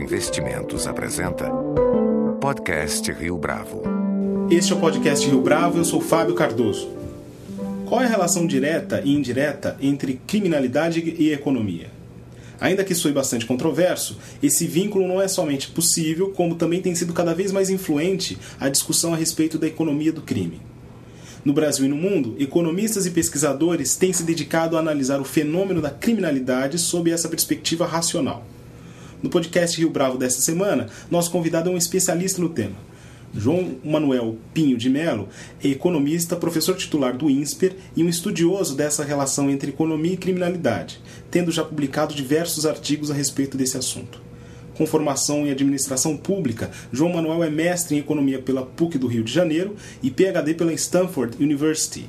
Investimentos 0.00 0.86
apresenta 0.86 1.50
Podcast 2.40 3.12
Rio 3.12 3.36
Bravo. 3.36 3.82
Este 4.50 4.72
é 4.72 4.74
o 4.74 4.80
podcast 4.80 5.28
Rio 5.28 5.42
Bravo, 5.42 5.76
eu 5.76 5.84
sou 5.84 6.00
Fábio 6.00 6.34
Cardoso. 6.34 6.88
Qual 7.84 8.00
é 8.00 8.06
a 8.06 8.08
relação 8.08 8.46
direta 8.46 9.02
e 9.04 9.14
indireta 9.14 9.76
entre 9.78 10.18
criminalidade 10.26 11.00
e 11.00 11.30
economia? 11.34 11.90
Ainda 12.58 12.82
que 12.82 12.94
soe 12.94 13.12
bastante 13.12 13.44
controverso, 13.44 14.16
esse 14.42 14.66
vínculo 14.66 15.06
não 15.06 15.20
é 15.20 15.28
somente 15.28 15.68
possível, 15.68 16.30
como 16.30 16.54
também 16.54 16.80
tem 16.80 16.94
sido 16.94 17.12
cada 17.12 17.34
vez 17.34 17.52
mais 17.52 17.68
influente 17.68 18.38
a 18.58 18.70
discussão 18.70 19.12
a 19.12 19.18
respeito 19.18 19.58
da 19.58 19.66
economia 19.66 20.12
do 20.12 20.22
crime. 20.22 20.62
No 21.44 21.52
Brasil 21.52 21.84
e 21.84 21.88
no 21.88 21.96
mundo, 21.96 22.36
economistas 22.40 23.04
e 23.04 23.10
pesquisadores 23.10 23.96
têm 23.96 24.14
se 24.14 24.22
dedicado 24.22 24.78
a 24.78 24.80
analisar 24.80 25.20
o 25.20 25.24
fenômeno 25.24 25.82
da 25.82 25.90
criminalidade 25.90 26.78
sob 26.78 27.10
essa 27.10 27.28
perspectiva 27.28 27.84
racional. 27.84 28.46
No 29.22 29.28
podcast 29.28 29.78
Rio 29.78 29.90
Bravo 29.90 30.16
desta 30.16 30.40
semana, 30.40 30.88
nosso 31.10 31.30
convidado 31.30 31.68
é 31.68 31.72
um 31.72 31.76
especialista 31.76 32.40
no 32.40 32.48
tema. 32.48 32.76
João 33.34 33.76
Manuel 33.84 34.38
Pinho 34.54 34.78
de 34.78 34.88
Melo 34.88 35.28
é 35.62 35.68
economista, 35.68 36.34
professor 36.34 36.74
titular 36.74 37.16
do 37.16 37.28
INSPER 37.28 37.76
e 37.94 38.02
um 38.02 38.08
estudioso 38.08 38.74
dessa 38.74 39.04
relação 39.04 39.50
entre 39.50 39.70
economia 39.70 40.14
e 40.14 40.16
criminalidade, 40.16 41.00
tendo 41.30 41.52
já 41.52 41.62
publicado 41.62 42.14
diversos 42.14 42.64
artigos 42.64 43.10
a 43.10 43.14
respeito 43.14 43.58
desse 43.58 43.76
assunto. 43.76 44.22
Com 44.74 44.86
formação 44.86 45.46
em 45.46 45.50
administração 45.50 46.16
pública, 46.16 46.70
João 46.90 47.12
Manuel 47.12 47.44
é 47.44 47.50
mestre 47.50 47.96
em 47.96 48.00
economia 48.00 48.40
pela 48.40 48.64
PUC 48.64 48.96
do 48.96 49.06
Rio 49.06 49.22
de 49.22 49.30
Janeiro 49.30 49.76
e 50.02 50.10
PhD 50.10 50.54
pela 50.54 50.72
Stanford 50.72 51.36
University. 51.38 52.08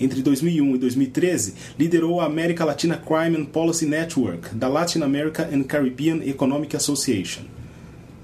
Entre 0.00 0.22
2001 0.22 0.76
e 0.76 0.78
2013, 0.78 1.54
liderou 1.78 2.20
a 2.20 2.26
América 2.26 2.64
Latina 2.64 2.96
Crime 2.96 3.36
and 3.36 3.46
Policy 3.46 3.86
Network 3.86 4.54
da 4.54 4.68
Latin 4.68 5.02
America 5.02 5.48
and 5.52 5.64
Caribbean 5.64 6.22
Economic 6.24 6.76
Association. 6.76 7.42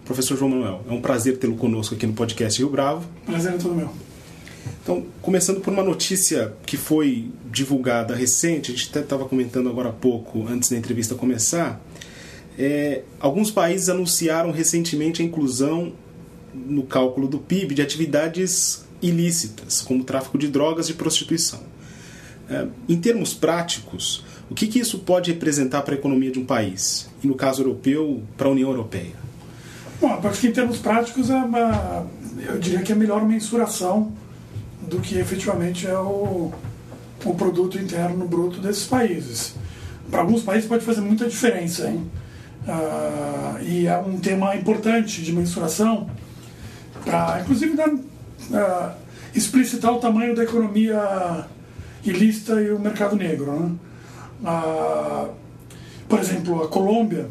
Professor 0.05 0.37
João 0.37 0.51
Manuel, 0.51 0.85
é 0.89 0.93
um 0.93 1.01
prazer 1.01 1.39
tê-lo 1.39 1.57
conosco 1.57 1.95
aqui 1.95 2.07
no 2.07 2.13
podcast 2.13 2.59
Rio 2.59 2.69
Bravo. 2.69 3.07
Prazer 3.25 3.55
é 3.55 3.57
todo 3.57 3.75
meu. 3.75 3.91
Então, 4.83 5.05
começando 5.23 5.61
por 5.61 5.73
uma 5.73 5.83
notícia 5.83 6.53
que 6.67 6.77
foi 6.77 7.31
divulgada 7.51 8.15
recente, 8.15 8.71
a 8.71 8.75
gente 8.75 8.91
até 8.91 9.01
estava 9.01 9.25
comentando 9.25 9.69
agora 9.69 9.89
há 9.89 9.93
pouco, 9.93 10.47
antes 10.47 10.69
da 10.69 10.77
entrevista 10.77 11.15
começar, 11.15 11.81
é, 12.59 13.03
alguns 13.19 13.51
países 13.51 13.89
anunciaram 13.89 14.51
recentemente 14.51 15.23
a 15.23 15.25
inclusão 15.25 15.93
no 16.55 16.85
cálculo 16.85 17.27
do 17.27 17.39
PIB 17.39 17.75
de 17.75 17.83
atividades 17.83 18.85
ilícitas, 19.07 19.83
como 19.83 20.03
tráfico 20.03 20.39
de 20.39 20.49
drogas 20.49 20.89
e 20.89 20.95
prostituição. 20.95 21.61
É, 22.49 22.67
em 22.89 22.99
termos 22.99 23.33
práticos, 23.33 24.25
o 24.51 24.55
que, 24.55 24.67
que 24.67 24.79
isso 24.79 24.99
pode 25.01 25.33
representar 25.33 25.83
para 25.83 25.95
a 25.95 25.99
economia 25.99 26.31
de 26.31 26.39
um 26.39 26.45
país? 26.45 27.09
E 27.23 27.27
no 27.27 27.35
caso 27.35 27.63
europeu, 27.63 28.23
para 28.37 28.49
a 28.49 28.51
União 28.51 28.71
Europeia? 28.71 29.13
Bom, 30.01 30.21
acho 30.23 30.41
que 30.41 30.49
em 30.49 30.53
termos 30.53 30.79
práticos 30.79 31.31
é 31.31 31.37
uma, 31.37 32.07
eu 32.47 32.59
diria 32.59 32.83
que 32.83 32.93
é 32.93 32.95
melhor 32.95 33.25
mensuração 33.25 34.13
do 34.83 35.01
que 35.01 35.19
efetivamente 35.19 35.87
é 35.87 35.99
o, 35.99 36.53
o 37.25 37.35
produto 37.35 37.79
interno 37.79 38.27
bruto 38.27 38.61
desses 38.61 38.87
países. 38.87 39.55
Para 40.11 40.21
alguns 40.21 40.43
países 40.43 40.69
pode 40.69 40.85
fazer 40.85 41.01
muita 41.01 41.27
diferença, 41.27 41.89
hein? 41.89 42.11
Uh, 42.67 43.63
e 43.63 43.87
é 43.87 43.99
um 43.99 44.19
tema 44.19 44.57
importante 44.57 45.23
de 45.23 45.33
mensuração 45.33 46.09
para, 47.05 47.41
inclusive, 47.41 47.77
uh, 48.51 48.93
explicitar 49.35 49.93
o 49.93 49.99
tamanho 49.99 50.35
da 50.35 50.43
economia 50.45 51.47
ilícita 52.05 52.61
e 52.61 52.71
o 52.71 52.79
mercado 52.79 53.17
negro. 53.17 53.53
Né? 53.53 53.73
Uh, 54.43 55.31
por 56.09 56.19
exemplo, 56.19 56.63
a 56.63 56.69
Colômbia 56.69 57.29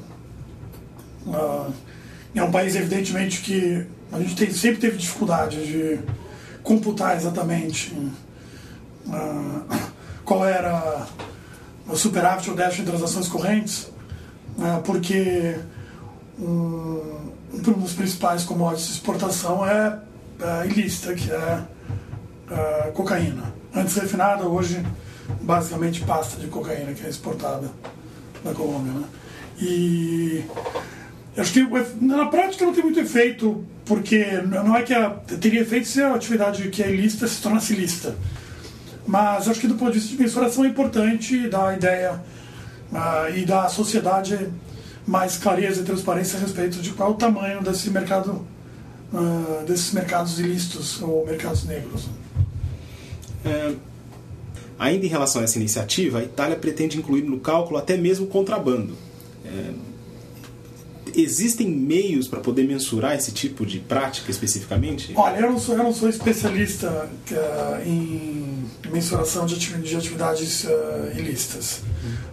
é 2.35 2.43
um 2.43 2.51
país, 2.51 2.75
evidentemente, 2.75 3.41
que 3.41 3.85
a 4.11 4.19
gente 4.19 4.35
tem, 4.35 4.51
sempre 4.51 4.81
teve 4.81 4.97
dificuldade 4.97 5.65
de 5.65 5.99
computar 6.63 7.15
exatamente 7.15 7.95
qual 10.25 10.45
era 10.45 11.05
o 11.87 11.95
superávit 11.95 12.49
ou 12.49 12.55
déficit 12.55 12.83
de 12.83 12.91
transações 12.91 13.27
correntes 13.27 13.93
né, 14.57 14.81
porque 14.85 15.55
um, 16.39 17.31
um 17.53 17.79
dos 17.79 17.93
principais 17.93 18.43
commodities 18.43 18.87
de 18.87 18.93
exportação 18.93 19.65
é, 19.65 19.99
é 20.43 20.67
ilícita, 20.67 21.13
que 21.13 21.31
é, 21.31 21.63
é 22.51 22.91
cocaína. 22.91 23.53
Antes 23.75 23.95
refinada, 23.95 24.45
hoje 24.45 24.83
basicamente 25.41 26.01
pasta 26.01 26.39
de 26.39 26.47
cocaína 26.47 26.93
que 26.93 27.05
é 27.05 27.09
exportada 27.09 27.69
da 28.43 28.53
Colômbia. 28.53 28.91
Né? 28.91 29.05
E 29.59 30.43
acho 31.37 31.53
que 31.53 31.67
na 32.01 32.25
prática 32.27 32.65
não 32.65 32.73
tem 32.73 32.83
muito 32.83 32.99
efeito, 32.99 33.63
porque 33.85 34.25
não 34.41 34.75
é 34.75 34.83
que 34.83 34.93
a, 34.93 35.09
teria 35.09 35.61
efeito 35.61 35.87
se 35.87 36.01
a 36.01 36.13
atividade 36.13 36.69
que 36.69 36.83
é 36.83 36.91
ilícita 36.91 37.27
se 37.27 37.41
tornasse 37.41 37.73
ilícita. 37.73 38.15
Mas 39.05 39.47
acho 39.47 39.59
que 39.59 39.67
do 39.67 39.75
ponto 39.75 39.91
de 39.91 39.99
vista 39.99 40.15
de 40.15 40.21
mensuração 40.21 40.63
é 40.63 40.67
importante 40.67 41.49
dar 41.49 41.69
a 41.69 41.73
ideia 41.75 42.21
uh, 42.91 43.35
e 43.35 43.45
dar 43.45 43.65
à 43.65 43.69
sociedade 43.69 44.49
mais 45.05 45.37
clareza 45.37 45.81
e 45.81 45.83
transparência 45.83 46.37
a 46.37 46.41
respeito 46.41 46.77
de 46.81 46.91
qual 46.91 47.11
o 47.11 47.15
tamanho 47.15 47.61
desse 47.61 47.89
mercado, 47.89 48.47
uh, 49.13 49.65
desses 49.65 49.91
mercados 49.93 50.39
ilícitos 50.39 51.01
ou 51.01 51.25
mercados 51.25 51.63
negros. 51.65 52.07
É, 53.45 53.73
ainda 54.79 55.05
em 55.05 55.09
relação 55.09 55.41
a 55.41 55.43
essa 55.43 55.57
iniciativa, 55.57 56.19
a 56.19 56.23
Itália 56.23 56.55
pretende 56.55 56.97
incluir 56.97 57.23
no 57.23 57.39
cálculo 57.39 57.77
até 57.77 57.95
mesmo 57.95 58.27
contrabando. 58.27 58.95
É, 59.45 59.73
existem 61.15 61.69
meios 61.69 62.27
para 62.27 62.39
poder 62.39 62.63
mensurar 62.63 63.15
esse 63.15 63.31
tipo 63.31 63.65
de 63.65 63.79
prática 63.79 64.31
especificamente? 64.31 65.13
Olha, 65.15 65.39
eu 65.39 65.51
não 65.51 65.59
sou, 65.59 65.77
eu 65.77 65.83
não 65.83 65.93
sou 65.93 66.09
especialista 66.09 67.09
uh, 67.31 67.87
em 67.87 68.65
mensuração 68.91 69.45
de, 69.45 69.55
atividades 69.95 70.63
uh, 70.63 70.69
ilícitas. 71.17 71.81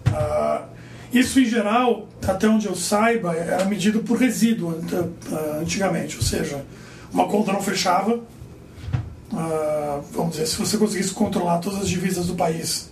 Uh, 0.08 0.79
isso, 1.12 1.40
em 1.40 1.44
geral, 1.44 2.08
até 2.26 2.48
onde 2.48 2.66
eu 2.66 2.76
saiba, 2.76 3.34
era 3.34 3.64
medido 3.64 4.00
por 4.00 4.18
resíduo 4.18 4.80
antigamente, 5.60 6.16
ou 6.16 6.22
seja, 6.22 6.64
uma 7.12 7.26
conta 7.26 7.52
não 7.52 7.62
fechava. 7.62 8.20
vamos 10.12 10.32
dizer, 10.32 10.46
se 10.46 10.56
você 10.56 10.76
conseguisse 10.76 11.12
controlar 11.12 11.58
todas 11.58 11.80
as 11.80 11.88
divisas 11.88 12.26
do 12.26 12.34
país, 12.34 12.90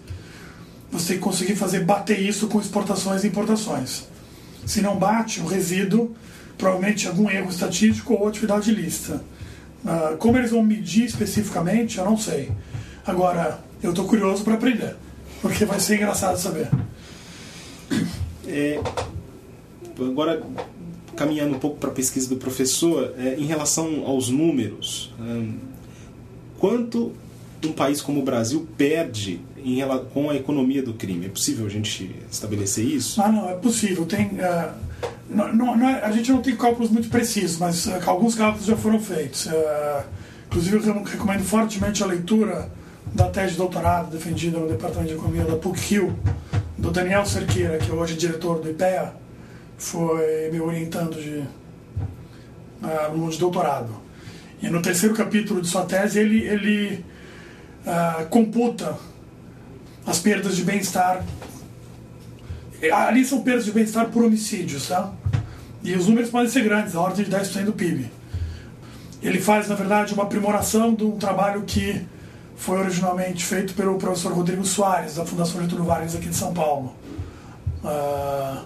você 0.90 1.18
conseguir 1.18 1.54
fazer 1.54 1.84
bater 1.84 2.18
isso 2.20 2.48
com 2.48 2.60
exportações 2.60 3.24
e 3.24 3.28
importações. 3.28 4.04
Se 4.66 4.80
não 4.80 4.96
bate, 4.96 5.40
o 5.40 5.46
resíduo, 5.46 6.14
provavelmente 6.56 7.06
algum 7.06 7.30
erro 7.30 7.50
estatístico 7.50 8.14
ou 8.14 8.28
atividade 8.28 8.70
ilícita. 8.70 9.22
como 10.18 10.36
eles 10.36 10.50
vão 10.50 10.62
medir 10.62 11.04
especificamente, 11.04 11.98
eu 11.98 12.04
não 12.04 12.16
sei. 12.16 12.50
Agora, 13.06 13.60
eu 13.82 13.90
estou 13.90 14.06
curioso 14.06 14.42
para 14.42 14.54
aprender, 14.54 14.96
porque 15.40 15.64
vai 15.64 15.80
ser 15.80 15.96
engraçado 15.96 16.36
saber. 16.36 16.68
É, 18.46 18.80
agora, 20.00 20.42
caminhando 21.14 21.56
um 21.56 21.58
pouco 21.58 21.76
para 21.76 21.90
a 21.90 21.92
pesquisa 21.92 22.28
do 22.28 22.36
professor, 22.36 23.12
é, 23.18 23.34
em 23.34 23.44
relação 23.44 24.04
aos 24.06 24.28
números, 24.28 25.12
hum, 25.20 25.58
quanto 26.58 27.12
um 27.66 27.72
país 27.72 28.00
como 28.00 28.20
o 28.20 28.22
Brasil 28.22 28.66
perde 28.76 29.40
em, 29.64 29.80
com 30.12 30.30
a 30.30 30.36
economia 30.36 30.82
do 30.82 30.94
crime? 30.94 31.26
É 31.26 31.28
possível 31.28 31.66
a 31.66 31.68
gente 31.68 32.14
estabelecer 32.30 32.84
isso? 32.84 33.20
Ah, 33.20 33.30
não, 33.30 33.48
é 33.48 33.54
possível. 33.54 34.06
Tem, 34.06 34.26
uh, 34.26 34.72
não, 35.28 35.76
não 35.76 35.88
é, 35.88 36.04
a 36.04 36.12
gente 36.12 36.30
não 36.30 36.40
tem 36.40 36.54
cálculos 36.56 36.90
muito 36.90 37.08
precisos, 37.08 37.58
mas 37.58 37.86
uh, 37.86 37.98
alguns 38.06 38.34
cálculos 38.34 38.66
já 38.66 38.76
foram 38.76 39.00
feitos. 39.00 39.46
Uh, 39.46 40.04
inclusive, 40.46 40.88
eu 40.88 41.02
recomendo 41.02 41.42
fortemente 41.42 42.02
a 42.02 42.06
leitura 42.06 42.70
da 43.14 43.28
tese 43.28 43.52
de 43.52 43.58
doutorado 43.58 44.10
defendida 44.10 44.58
no 44.58 44.68
Departamento 44.68 45.08
de 45.08 45.14
Economia 45.14 45.44
da 45.44 45.56
PUC-Rio, 45.56 46.14
do 46.78 46.90
Daniel 46.92 47.26
Cerqueira, 47.26 47.76
que 47.78 47.90
hoje 47.90 48.14
é 48.14 48.16
diretor 48.16 48.60
do 48.60 48.70
IPEA, 48.70 49.12
foi 49.76 50.50
me 50.50 50.60
orientando 50.60 51.20
de 51.20 51.42
aluno 53.06 53.30
de 53.30 53.38
doutorado. 53.38 53.90
E 54.62 54.68
no 54.68 54.80
terceiro 54.80 55.14
capítulo 55.14 55.60
de 55.60 55.68
sua 55.68 55.84
tese, 55.84 56.18
ele, 56.18 56.44
ele 56.44 57.04
uh, 57.86 58.26
computa 58.28 58.96
as 60.06 60.18
perdas 60.18 60.56
de 60.56 60.64
bem-estar. 60.64 61.22
Ali 62.92 63.24
são 63.24 63.42
perdas 63.42 63.64
de 63.64 63.72
bem-estar 63.72 64.06
por 64.06 64.24
homicídios, 64.24 64.88
tá? 64.88 65.12
E 65.82 65.94
os 65.94 66.06
números 66.06 66.30
podem 66.30 66.48
ser 66.48 66.62
grandes, 66.62 66.94
a 66.94 67.00
ordem 67.00 67.24
de 67.24 67.30
10% 67.30 67.64
do 67.64 67.72
PIB. 67.72 68.10
Ele 69.22 69.40
faz, 69.40 69.68
na 69.68 69.74
verdade, 69.74 70.14
uma 70.14 70.24
aprimoração 70.24 70.94
de 70.94 71.04
um 71.04 71.18
trabalho 71.18 71.62
que 71.62 72.04
foi 72.58 72.76
originalmente 72.76 73.44
feito 73.44 73.72
pelo 73.72 73.96
professor 73.96 74.32
Rodrigo 74.32 74.64
Soares, 74.64 75.14
da 75.14 75.24
Fundação 75.24 75.62
Getúlio 75.62 75.84
Vargas 75.84 76.14
aqui 76.16 76.28
de 76.28 76.34
São 76.34 76.52
Paulo. 76.52 76.92
Uh, 77.84 78.64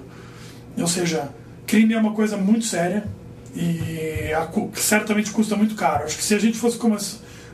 ou 0.78 0.86
seja, 0.86 1.28
crime 1.66 1.92
é 1.92 1.98
uma 1.98 2.14
coisa 2.14 2.38
muito 2.38 2.64
séria 2.64 3.06
e 3.54 4.32
a, 4.32 4.48
certamente 4.74 5.30
custa 5.30 5.54
muito 5.56 5.74
caro. 5.74 6.04
Acho 6.04 6.16
que 6.16 6.24
se 6.24 6.34
a 6.34 6.38
gente 6.38 6.56
fosse 6.56 6.78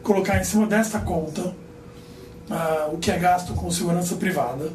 colocar 0.00 0.40
em 0.40 0.44
cima 0.44 0.64
desta 0.64 1.00
conta 1.00 1.42
uh, 1.42 2.94
o 2.94 2.98
que 2.98 3.10
é 3.10 3.18
gasto 3.18 3.52
com 3.54 3.68
segurança 3.68 4.14
privada 4.14 4.70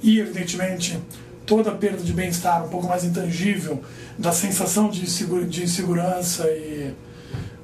e, 0.00 0.20
evidentemente, 0.20 1.00
toda 1.44 1.70
a 1.70 1.74
perda 1.74 1.98
de 1.98 2.12
bem-estar 2.12 2.64
um 2.64 2.68
pouco 2.68 2.86
mais 2.86 3.02
intangível, 3.02 3.82
da 4.16 4.30
sensação 4.30 4.88
de, 4.88 5.04
de 5.48 5.64
insegurança 5.64 6.48
e 6.48 6.94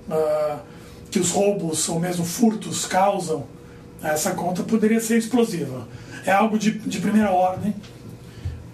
uh, 0.08 0.58
que 1.16 1.20
os 1.20 1.30
roubos 1.30 1.88
ou 1.88 1.98
mesmo 1.98 2.26
furtos 2.26 2.84
causam, 2.84 3.46
essa 4.02 4.32
conta 4.32 4.62
poderia 4.62 5.00
ser 5.00 5.16
explosiva. 5.16 5.88
É 6.26 6.30
algo 6.30 6.58
de, 6.58 6.72
de 6.72 7.00
primeira 7.00 7.30
ordem. 7.30 7.74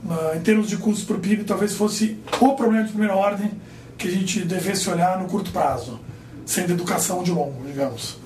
Uh, 0.05 0.37
em 0.37 0.41
termos 0.41 0.69
de 0.69 0.77
custos 0.77 1.05
para 1.05 1.15
o 1.15 1.21
PIB, 1.21 1.45
talvez 1.45 1.75
fosse 1.75 2.19
o 2.41 2.55
problema 2.55 2.83
de 2.83 2.91
primeira 2.91 3.15
ordem 3.15 3.53
que 3.97 4.09
a 4.09 4.11
gente 4.11 4.41
devesse 4.41 4.91
olhar 4.91 5.21
no 5.23 5.29
curto 5.29 5.53
prazo, 5.53 6.01
sendo 6.45 6.73
educação 6.73 7.23
de 7.23 7.31
longo, 7.31 7.65
digamos. 7.65 8.17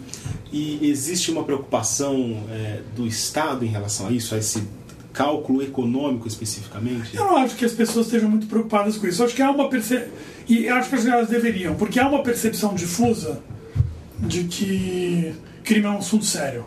E 0.51 0.89
existe 0.89 1.31
uma 1.31 1.45
preocupação 1.45 2.43
é, 2.51 2.81
do 2.97 3.07
Estado 3.07 3.67
em 3.67 3.69
relação 3.69 4.07
a 4.09 4.13
isso, 4.13 4.35
a 4.35 4.39
esse 4.39 4.67
cálculo 5.13 5.63
econômico 5.63 6.27
especificamente? 6.27 7.15
Eu 7.15 7.27
não 7.27 7.37
acho 7.37 7.55
que 7.55 7.67
as 7.67 7.73
pessoas 7.73 8.07
estejam 8.07 8.31
muito 8.31 8.47
preocupadas 8.47 8.97
com 8.97 9.07
isso. 9.07 9.21
Eu 9.21 9.27
acho 9.27 9.35
que 9.35 9.43
há 9.43 9.51
uma 9.51 9.69
percepção, 9.69 10.09
e 10.49 10.67
acho 10.71 10.89
que 10.89 11.07
elas 11.07 11.29
deveriam, 11.29 11.75
porque 11.75 12.01
há 12.01 12.09
uma 12.09 12.23
percepção 12.23 12.75
difusa 12.75 13.43
de 14.27 14.45
que 14.45 15.35
crime 15.65 15.87
é 15.87 15.91
um 15.91 15.99
assunto 15.99 16.25
sério. 16.25 16.67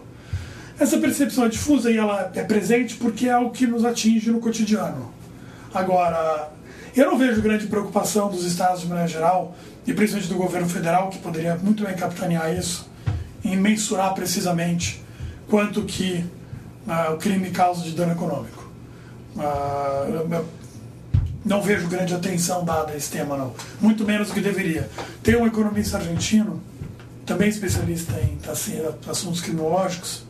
Essa 0.80 0.98
percepção 0.98 1.46
é 1.46 1.50
difusa 1.50 1.92
e 1.92 1.98
ela 1.98 2.32
é 2.34 2.44
presente 2.44 2.96
porque 2.96 3.28
é 3.28 3.32
algo 3.32 3.52
que 3.52 3.68
nos 3.68 3.84
atinge 3.84 4.32
no 4.32 4.40
cotidiano. 4.40 5.14
Agora, 5.74 6.50
eu 6.96 7.06
não 7.06 7.18
vejo 7.18 7.42
grande 7.42 7.68
preocupação 7.68 8.30
dos 8.30 8.46
estados 8.46 8.82
de 8.82 8.88
maneira 8.88 9.08
geral, 9.08 9.56
e 9.86 9.94
principalmente 9.94 10.30
do 10.30 10.36
governo 10.36 10.70
federal, 10.70 11.10
que 11.10 11.20
poderia 11.20 11.56
muito 11.56 11.84
bem 11.84 11.96
capitanear 11.96 12.54
isso, 12.54 12.90
em 13.44 13.56
mensurar 13.58 14.14
precisamente 14.14 15.04
quanto 15.50 15.84
que 15.84 16.26
uh, 16.88 17.14
o 17.14 17.18
crime 17.18 17.50
causa 17.52 17.84
de 17.84 17.92
dano 17.92 18.14
econômico. 18.14 18.70
Uh, 19.36 20.46
não 21.46 21.62
vejo 21.62 21.88
grande 21.88 22.14
atenção 22.14 22.64
dada 22.64 22.92
a 22.92 22.98
esse 22.98 23.10
tema, 23.10 23.38
não. 23.38 23.54
Muito 23.80 24.04
menos 24.06 24.28
do 24.28 24.34
que 24.34 24.42
deveria. 24.42 24.90
Tem 25.24 25.36
um 25.36 25.48
economista 25.48 25.98
argentino, 25.98 26.62
também 27.30 27.48
especialista 27.48 28.20
em 28.20 28.40
assuntos 29.08 29.40
criminológicos, 29.40 30.24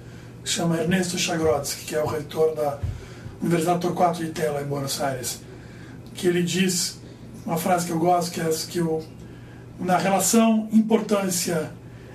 que 0.43 0.49
chama 0.49 0.75
Ernesto 0.75 1.17
Chagrotsky, 1.17 1.85
que 1.85 1.95
é 1.95 2.03
o 2.03 2.05
reitor 2.05 2.53
da 2.53 2.77
Universidade 3.41 3.79
Torquato 3.79 4.19
de 4.19 4.31
Tela, 4.31 4.61
em 4.61 4.65
Buenos 4.65 4.99
Aires, 4.99 5.39
que 6.13 6.27
ele 6.27 6.43
diz 6.43 6.99
uma 7.45 7.55
frase 7.55 7.85
que 7.85 7.93
eu 7.93 7.99
gosto, 7.99 8.31
que 8.31 8.41
é 8.41 8.49
que 8.67 8.81
o, 8.81 9.01
na 9.79 9.97
relação 9.97 10.67
importância 10.73 11.71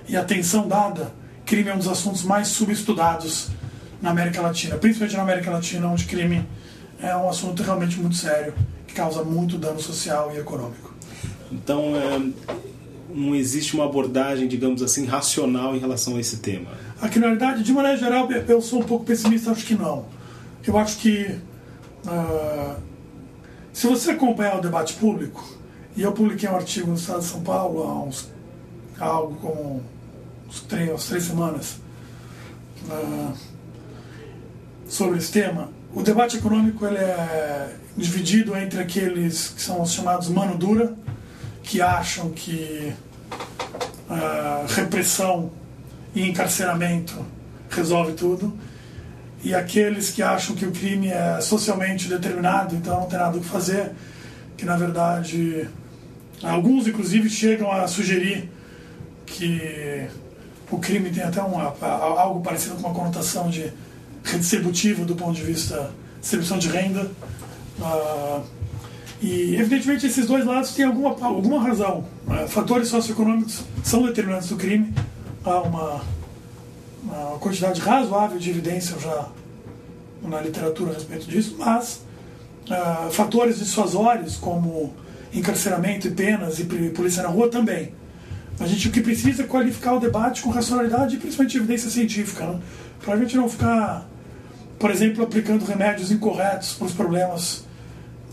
e 0.07 0.15
atenção 0.15 0.67
dada, 0.67 1.11
crime 1.47 1.69
é 1.69 1.73
um 1.73 1.79
dos 1.79 1.87
assuntos 1.87 2.21
mais 2.21 2.49
subestudados 2.49 3.47
na 3.99 4.11
América 4.11 4.39
Latina, 4.39 4.77
principalmente 4.77 5.17
na 5.17 5.23
América 5.23 5.49
Latina, 5.49 5.87
onde 5.87 6.05
crime 6.05 6.47
é 7.01 7.15
um 7.15 7.27
assunto 7.27 7.63
realmente 7.63 7.99
muito 7.99 8.17
sério, 8.17 8.53
que 8.85 8.93
causa 8.93 9.23
muito 9.23 9.57
dano 9.57 9.81
social 9.81 10.31
e 10.31 10.37
econômico. 10.37 10.93
Então, 11.51 11.95
é, 11.95 12.55
não 13.15 13.33
existe 13.33 13.75
uma 13.75 13.85
abordagem, 13.85 14.47
digamos 14.47 14.83
assim, 14.83 15.05
racional 15.05 15.75
em 15.75 15.79
relação 15.79 16.17
a 16.17 16.19
esse 16.19 16.37
tema? 16.37 16.69
A 17.01 17.07
criminalidade, 17.07 17.63
de 17.63 17.71
maneira 17.71 17.97
geral, 17.97 18.29
eu 18.31 18.61
sou 18.61 18.79
um 18.79 18.83
pouco 18.83 19.05
pessimista, 19.05 19.51
acho 19.51 19.65
que 19.65 19.75
não. 19.75 20.05
Eu 20.65 20.77
acho 20.77 20.97
que, 20.97 21.39
uh, 22.05 22.75
se 23.71 23.87
você 23.87 24.11
acompanhar 24.11 24.57
o 24.57 24.61
debate 24.61 24.93
público, 24.95 25.43
e 25.95 26.01
eu 26.01 26.11
publiquei 26.11 26.49
um 26.49 26.55
artigo 26.55 26.87
no 26.87 26.95
Estado 26.95 27.19
de 27.19 27.25
São 27.25 27.41
Paulo 27.41 27.83
há 27.83 28.03
uns, 28.03 28.29
algo 28.99 29.35
como 29.35 29.83
uns 30.47 30.59
três, 30.61 30.91
uns 30.91 31.07
três 31.07 31.23
semanas, 31.23 31.77
uh, 32.89 33.33
sobre 34.87 35.17
esse 35.17 35.31
tema. 35.31 35.69
O 35.93 36.03
debate 36.03 36.37
econômico 36.37 36.85
ele 36.85 36.97
é 36.97 37.75
dividido 37.95 38.55
entre 38.57 38.81
aqueles 38.81 39.47
que 39.49 39.61
são 39.61 39.81
os 39.81 39.93
chamados 39.93 40.27
mano 40.27 40.57
dura, 40.57 40.93
que 41.63 41.81
acham 41.81 42.29
que 42.31 42.93
uh, 44.09 44.65
repressão 44.67 45.51
e 46.13 46.27
encarceramento 46.27 47.25
resolve 47.69 48.13
tudo, 48.13 48.53
e 49.43 49.53
aqueles 49.53 50.09
que 50.09 50.23
acham 50.23 50.55
que 50.55 50.65
o 50.65 50.71
crime 50.71 51.09
é 51.09 51.39
socialmente 51.41 52.07
determinado, 52.07 52.75
então 52.75 53.01
não 53.01 53.07
tem 53.07 53.19
nada 53.19 53.37
o 53.37 53.41
que 53.41 53.47
fazer, 53.47 53.91
que 54.57 54.65
na 54.65 54.77
verdade 54.77 55.69
alguns 56.41 56.87
inclusive 56.87 57.29
chegam 57.29 57.71
a 57.71 57.87
sugerir 57.87 58.49
que 59.25 60.07
o 60.71 60.79
crime 60.79 61.09
tem 61.09 61.23
até 61.23 61.41
uma, 61.41 61.75
algo 61.81 62.41
parecido 62.41 62.75
com 62.75 62.87
uma 62.87 62.93
conotação 62.93 63.49
de 63.49 63.71
redistributivo 64.23 65.05
do 65.05 65.15
ponto 65.15 65.33
de 65.33 65.43
vista 65.43 65.91
distribuição 66.19 66.57
de 66.57 66.69
renda. 66.69 67.09
Uh, 67.79 68.43
e, 69.25 69.55
evidentemente, 69.55 70.05
esses 70.05 70.27
dois 70.27 70.45
lados 70.45 70.73
têm 70.75 70.85
alguma, 70.85 71.09
alguma 71.25 71.59
razão. 71.59 72.05
Uh, 72.27 72.47
fatores 72.47 72.89
socioeconômicos 72.89 73.63
são 73.83 74.03
determinantes 74.03 74.49
do 74.49 74.55
crime. 74.55 74.93
Há 75.43 75.61
uma, 75.61 76.01
uma 77.03 77.39
quantidade 77.39 77.81
razoável 77.81 78.37
de 78.37 78.51
evidência 78.51 78.99
já 78.99 79.27
na 80.21 80.41
literatura 80.41 80.91
a 80.91 80.93
respeito 80.93 81.25
disso, 81.25 81.55
mas 81.57 82.03
uh, 82.69 83.09
fatores 83.09 83.57
dissuasórios, 83.57 84.37
como 84.37 84.93
encarceramento 85.33 86.07
e 86.07 86.11
penas 86.11 86.59
e 86.59 86.65
polícia 86.65 87.23
na 87.23 87.29
rua, 87.29 87.49
também. 87.49 87.93
A 88.59 88.67
gente 88.67 88.89
o 88.89 88.91
que 88.91 89.01
precisa 89.01 89.41
é 89.41 89.47
qualificar 89.47 89.93
o 89.93 89.99
debate 89.99 90.43
com 90.43 90.51
racionalidade 90.51 91.15
e 91.15 91.19
principalmente 91.19 91.57
evidência 91.57 91.89
científica, 91.89 92.45
né? 92.45 92.59
para 93.03 93.15
a 93.15 93.17
gente 93.17 93.35
não 93.35 93.49
ficar 93.49 94.07
por 94.77 94.91
exemplo, 94.91 95.23
aplicando 95.23 95.65
remédios 95.65 96.11
incorretos 96.11 96.73
para 96.73 96.85
os 96.85 96.93
problemas. 96.93 97.65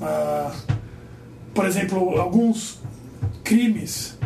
Ah, 0.00 0.52
por 1.54 1.66
exemplo, 1.66 2.20
alguns 2.20 2.80
crimes. 3.44 4.16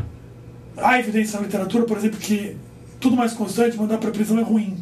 Há 0.76 0.98
evidência 0.98 1.38
na 1.38 1.46
literatura, 1.46 1.84
por 1.84 1.96
exemplo, 1.96 2.18
que 2.18 2.56
tudo 3.00 3.16
mais 3.16 3.32
constante, 3.32 3.76
mandar 3.76 3.98
para 3.98 4.08
a 4.08 4.12
prisão 4.12 4.38
é 4.38 4.42
ruim, 4.42 4.76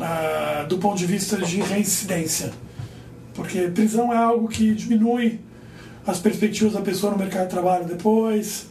ah, 0.00 0.64
do 0.68 0.78
ponto 0.78 0.96
de 0.96 1.06
vista 1.06 1.36
de 1.36 1.60
reincidência. 1.60 2.52
Porque 3.34 3.62
prisão 3.68 4.12
é 4.12 4.16
algo 4.16 4.48
que 4.48 4.74
diminui 4.74 5.40
as 6.06 6.18
perspectivas 6.18 6.72
da 6.72 6.80
pessoa 6.80 7.12
no 7.12 7.18
mercado 7.18 7.44
de 7.44 7.50
trabalho 7.50 7.84
depois, 7.84 8.66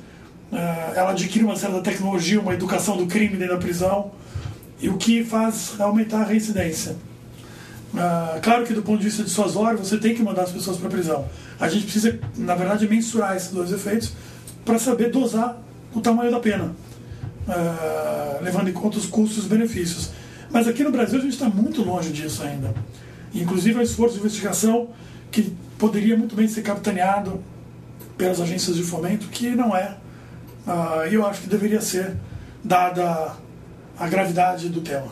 ah, 0.52 0.94
ela 0.96 1.12
adquire 1.12 1.44
uma 1.44 1.56
certa 1.56 1.82
tecnologia, 1.82 2.40
uma 2.40 2.54
educação 2.54 2.98
do 2.98 3.06
crime 3.06 3.38
dentro 3.38 3.56
da 3.56 3.62
prisão, 3.62 4.12
e 4.80 4.90
o 4.90 4.98
que 4.98 5.24
faz 5.24 5.80
aumentar 5.80 6.22
a 6.22 6.26
reincidência. 6.26 6.96
Ah, 7.96 8.40
claro 8.42 8.66
que 8.66 8.74
do 8.74 8.82
ponto 8.82 9.00
de 9.00 9.06
vista 9.06 9.24
dissuasório 9.24 9.80
você 9.80 9.98
tem 9.98 10.16
que 10.16 10.24
mandar 10.24 10.44
as 10.44 10.52
pessoas 10.52 10.78
para 10.78 10.88
a 10.88 10.92
prisão. 10.92 11.26
A 11.62 11.70
gente 11.70 11.84
precisa, 11.84 12.20
na 12.36 12.56
verdade, 12.56 12.88
mensurar 12.88 13.38
esses 13.38 13.52
dois 13.52 13.72
efeitos 13.72 14.14
para 14.66 14.80
saber 14.80 15.12
dosar 15.12 15.62
o 15.94 16.02
tamanho 16.02 16.32
da 16.32 16.40
pena, 16.40 16.74
uh, 17.48 18.44
levando 18.44 18.68
em 18.68 18.74
conta 18.74 18.98
os 18.98 19.06
custos 19.06 19.46
e 19.46 19.48
benefícios. 19.48 20.10
Mas 20.50 20.68
aqui 20.68 20.84
no 20.84 20.92
Brasil 20.92 21.20
a 21.20 21.22
gente 21.22 21.34
está 21.34 21.48
muito 21.48 21.84
longe 21.84 22.12
disso 22.12 22.42
ainda. 22.42 22.74
Inclusive 23.34 23.78
um 23.78 23.82
esforço 23.82 24.16
de 24.16 24.22
investigação 24.22 24.90
que 25.32 25.56
poderia 25.78 26.18
muito 26.18 26.36
bem 26.36 26.48
ser 26.48 26.64
capitaneado 26.64 27.42
pelas 28.18 28.42
agências 28.42 28.76
de 28.76 28.84
fomento, 28.84 29.28
que 29.28 29.52
não 29.52 29.76
é. 29.76 29.98
Uh, 30.66 31.06
eu 31.12 31.24
acho 31.26 31.42
que 31.42 31.48
deveria 31.48 31.80
ser, 31.80 32.16
dada 32.64 33.36
a 34.00 34.08
gravidade 34.08 34.68
do 34.68 34.82
tema. 34.82 35.08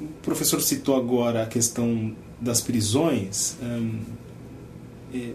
O 0.00 0.06
professor 0.22 0.60
citou 0.60 0.96
agora 0.96 1.44
a 1.44 1.46
questão 1.46 2.14
das 2.38 2.60
prisões. 2.60 3.56
Hum, 3.62 4.00
é, 5.14 5.32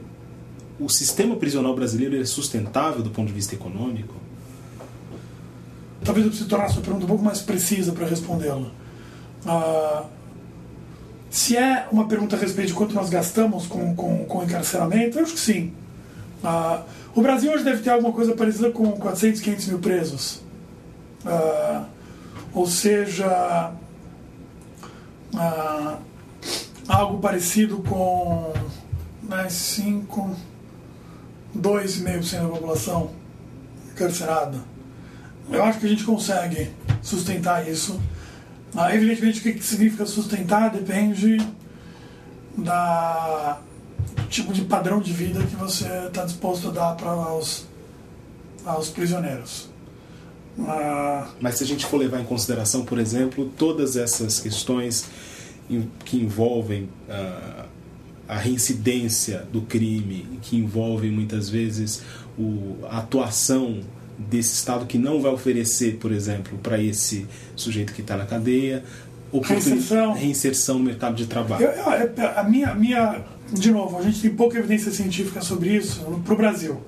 o 0.79 0.89
sistema 0.89 1.36
prisional 1.36 1.75
brasileiro 1.75 2.20
é 2.20 2.25
sustentável 2.25 3.01
do 3.01 3.10
ponto 3.10 3.27
de 3.27 3.34
vista 3.34 3.55
econômico? 3.55 4.13
Talvez 6.03 6.25
eu 6.25 6.29
precise 6.29 6.50
tornar 6.50 6.65
a 6.65 6.70
sua 6.70 6.82
pergunta 6.82 7.05
um 7.05 7.08
pouco 7.08 7.24
mais 7.24 7.41
precisa 7.41 7.91
para 7.91 8.05
respondê-la. 8.05 8.70
Ah, 9.46 10.05
se 11.29 11.58
é 11.58 11.88
uma 11.91 12.08
pergunta 12.08 12.36
a 12.36 12.39
respeito 12.39 12.70
de 12.70 12.74
quanto 12.74 12.94
nós 12.94 13.10
gastamos 13.10 13.65
com, 13.67 13.96
com, 13.96 14.25
com 14.25 14.44
encarceramento, 14.44 15.17
eu 15.17 15.24
acho 15.24 15.34
que 15.34 15.39
sim. 15.39 15.74
Ah, 16.44 16.84
o 17.15 17.22
Brasil 17.22 17.51
hoje 17.51 17.63
deve 17.63 17.82
ter 17.82 17.89
alguma 17.89 18.13
coisa 18.13 18.36
parecida 18.36 18.70
com 18.70 18.91
400, 18.91 19.41
500 19.41 19.67
mil 19.67 19.79
presos. 19.79 20.41
Ah, 21.25 21.86
ou 22.53 22.67
seja, 22.67 23.72
ah, 25.36 25.98
algo 26.88 27.20
parecido 27.20 27.77
com 27.79 28.53
né, 29.27 29.50
5, 29.50 30.36
2,5% 31.58 32.41
da 32.41 32.48
população 32.50 33.12
encarcerada. 33.91 34.58
Eu 35.50 35.63
acho 35.63 35.79
que 35.79 35.86
a 35.86 35.89
gente 35.89 36.03
consegue 36.03 36.72
sustentar 37.01 37.67
isso. 37.67 38.00
Ah, 38.75 38.94
evidentemente, 38.94 39.39
o 39.39 39.44
que 39.44 39.63
significa 39.63 40.05
sustentar 40.05 40.72
depende 40.72 41.38
da 42.58 43.60
tipo 44.29 44.51
de 44.53 44.63
padrão 44.63 45.00
de 45.00 45.13
vida 45.13 45.41
que 45.44 45.55
você 45.55 45.86
está 46.08 46.25
disposto 46.25 46.70
a 46.70 46.72
dar 46.72 46.96
para 46.96 47.36
os, 47.36 47.65
aos 48.65 48.89
prisioneiros. 48.89 49.70
Ah, 50.60 51.29
Mas 51.39 51.55
se 51.55 51.63
a 51.63 51.67
gente 51.67 51.86
for 51.86 51.98
levar 51.98 52.20
em 52.20 52.25
consideração, 52.25 52.84
por 52.86 52.98
exemplo, 52.98 53.51
todas 53.58 53.96
essas 53.96 54.39
questões 54.39 55.05
que 56.03 56.17
envolvem 56.17 56.84
uh, 57.10 57.55
a 58.27 58.38
reincidência 58.38 59.46
do 59.51 59.62
crime, 59.62 60.39
que 60.41 60.58
envolve 60.58 61.10
muitas 61.10 61.50
vezes 61.50 62.01
o, 62.38 62.77
a 62.89 63.00
atuação 63.00 63.82
desse 64.17 64.53
Estado 64.53 64.86
que 64.86 64.98
não 64.98 65.22
vai 65.22 65.32
oferecer, 65.32 65.98
por 65.98 66.12
exemplo, 66.12 66.58
para 66.60 66.82
esse 66.82 67.27
sujeito 67.55 67.94
que 67.94 68.01
está 68.01 68.17
na 68.17 68.25
cadeia, 68.25 68.84
Reinserção. 69.44 70.13
reinserção 70.13 70.79
no 70.79 70.86
mercado 70.86 71.15
de 71.15 71.25
trabalho. 71.25 71.65
Eu, 71.65 71.72
eu, 71.72 72.29
a 72.38 72.44
minha, 72.44 72.74
minha, 72.74 73.22
de 73.51 73.72
novo, 73.72 73.98
a 73.98 74.01
gente 74.01 74.22
tem 74.22 74.29
pouca 74.34 74.58
evidência 74.58 74.91
científica 74.91 75.41
sobre 75.41 75.75
isso 75.75 76.01
para 76.24 76.34
o 76.34 76.38
Brasil. 76.38 76.82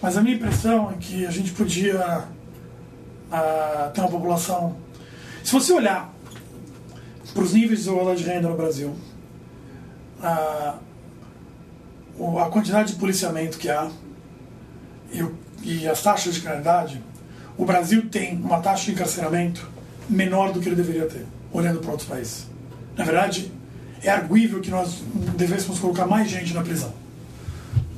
Mas 0.00 0.16
a 0.16 0.22
minha 0.22 0.36
impressão 0.36 0.90
é 0.90 0.94
que 1.00 1.26
a 1.26 1.30
gente 1.30 1.50
podia 1.52 2.24
uh, 3.32 3.90
ter 3.92 4.00
uma 4.00 4.10
população. 4.10 4.76
Se 5.42 5.52
você 5.52 5.72
olhar 5.72 6.14
para 7.34 7.42
os 7.42 7.52
níveis 7.52 7.84
de 7.84 8.24
renda 8.24 8.48
no 8.48 8.56
Brasil, 8.56 8.94
uh, 10.20 10.78
a 12.40 12.50
quantidade 12.50 12.92
de 12.92 12.98
policiamento 12.98 13.58
que 13.58 13.68
há 13.68 13.90
e, 15.12 15.24
e 15.62 15.88
as 15.88 16.02
taxas 16.02 16.34
de 16.34 16.40
criminalidade, 16.40 17.02
o 17.56 17.64
Brasil 17.64 18.08
tem 18.08 18.36
uma 18.36 18.60
taxa 18.60 18.86
de 18.86 18.92
encarceramento 18.92 19.68
menor 20.08 20.52
do 20.52 20.60
que 20.60 20.68
ele 20.68 20.76
deveria 20.76 21.06
ter 21.06 21.26
olhando 21.52 21.80
para 21.80 21.90
outros 21.90 22.08
países. 22.08 22.46
Na 22.96 23.04
verdade, 23.04 23.52
é 24.02 24.10
arguível 24.10 24.60
que 24.60 24.70
nós 24.70 25.02
devêssemos 25.36 25.78
colocar 25.78 26.06
mais 26.06 26.28
gente 26.28 26.54
na 26.54 26.62
prisão. 26.62 26.92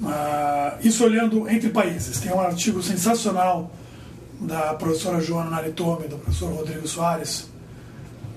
Uh, 0.03 0.87
isso 0.87 1.05
olhando 1.05 1.49
entre 1.49 1.69
países. 1.69 2.21
Tem 2.21 2.33
um 2.33 2.41
artigo 2.41 2.83
sensacional 2.83 3.71
da 4.41 4.75
professora 4.75 5.21
Joana 5.21 5.50
Naritomi, 5.50 6.09
do 6.09 6.17
professor 6.17 6.53
Rodrigo 6.53 6.89
Soares. 6.89 7.50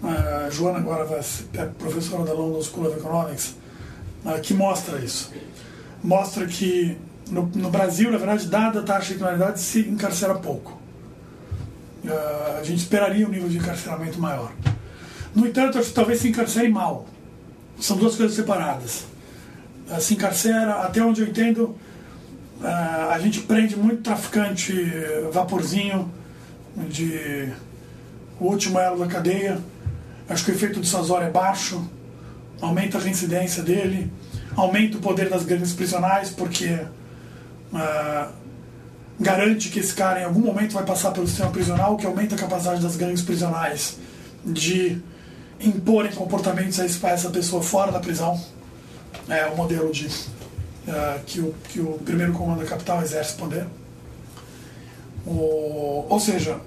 Uh, 0.04 0.52
Joana 0.52 0.80
agora 0.80 1.06
vai 1.06 1.24
ser 1.24 1.46
é 1.54 1.66
professora 1.66 2.26
da 2.26 2.34
London 2.34 2.62
School 2.62 2.88
of 2.88 2.98
Economics, 2.98 3.56
que 4.42 4.54
mostra 4.54 5.00
isso. 5.00 5.32
Mostra 6.04 6.46
que 6.46 6.98
no, 7.30 7.50
no, 7.56 7.70
Brasil, 7.70 8.12
na 8.12 8.18
verdade, 8.18 8.48
dada 8.48 8.80
a 8.80 8.84
taxa 8.84 9.10
de 9.10 9.14
criminalidade, 9.16 9.60
se 9.60 9.80
encarcera 9.80 10.36
pouco. 10.36 10.80
Uh, 12.04 12.60
a 12.60 12.64
gente 12.64 12.80
esperaria 12.80 13.26
um 13.26 13.32
nível 13.32 13.50
de 13.50 13.58
encarceramento 13.58 14.20
maior. 14.20 14.52
No 15.34 15.48
entanto, 15.48 15.80
talvez 15.94 16.20
se 16.20 16.28
encarcere 16.28 16.68
mal. 16.70 17.08
São 17.80 17.98
duas 17.98 18.16
coisas 18.16 18.36
separadas. 18.36 19.06
Uh, 19.90 20.00
se 20.02 20.14
encarcera, 20.14 20.82
até 20.82 21.02
onde 21.02 21.22
eu 21.22 21.28
entendo, 21.28 21.76
uh, 22.62 23.10
a 23.12 23.20
gente 23.20 23.40
prende 23.42 23.76
muito 23.76 24.02
traficante 24.02 24.74
vaporzinho 25.32 26.12
de 26.90 27.52
o 28.40 28.46
último 28.48 28.80
elo 28.80 29.00
da 29.00 29.08
cadeia. 29.08 29.60
Acho 30.28 30.46
que 30.46 30.52
o 30.52 30.54
efeito 30.54 30.80
dissuasório 30.80 31.28
é 31.28 31.32
baixo, 31.32 31.88
aumenta 32.64 32.98
a 32.98 33.02
reincidência 33.02 33.62
dele, 33.62 34.12
aumenta 34.56 34.98
o 34.98 35.02
poder 35.02 35.30
das 35.30 35.44
grandes 35.44 35.74
prisionais, 35.74 36.30
porque 36.30 36.68
uh, 37.74 38.32
garante 39.20 39.70
que 39.70 39.80
esse 39.80 39.94
cara 39.94 40.22
em 40.22 40.24
algum 40.24 40.40
momento 40.40 40.74
vai 40.74 40.86
passar 40.86 41.12
pelo 41.12 41.28
sistema 41.28 41.52
prisional, 41.52 41.98
que 41.98 42.06
aumenta 42.06 42.36
a 42.36 42.38
capacidade 42.38 42.82
das 42.82 42.96
gangues 42.96 43.22
prisionais 43.22 43.98
de 44.46 45.02
imporem 45.60 46.12
comportamentos 46.14 46.80
a 46.80 46.86
essa 46.86 47.30
pessoa 47.30 47.62
fora 47.62 47.92
da 47.92 48.00
prisão. 48.00 48.40
É 49.28 49.46
o 49.48 49.58
modelo 49.58 49.92
de 49.92 50.08
uh, 50.08 51.20
que, 51.26 51.42
o, 51.42 51.54
que 51.70 51.82
o 51.82 52.00
primeiro 52.06 52.32
comando 52.32 52.60
da 52.60 52.66
capital 52.66 53.02
exerce 53.02 53.36
poder. 53.36 53.66
O, 55.26 56.06
ou 56.10 56.20
seja, 56.20 56.60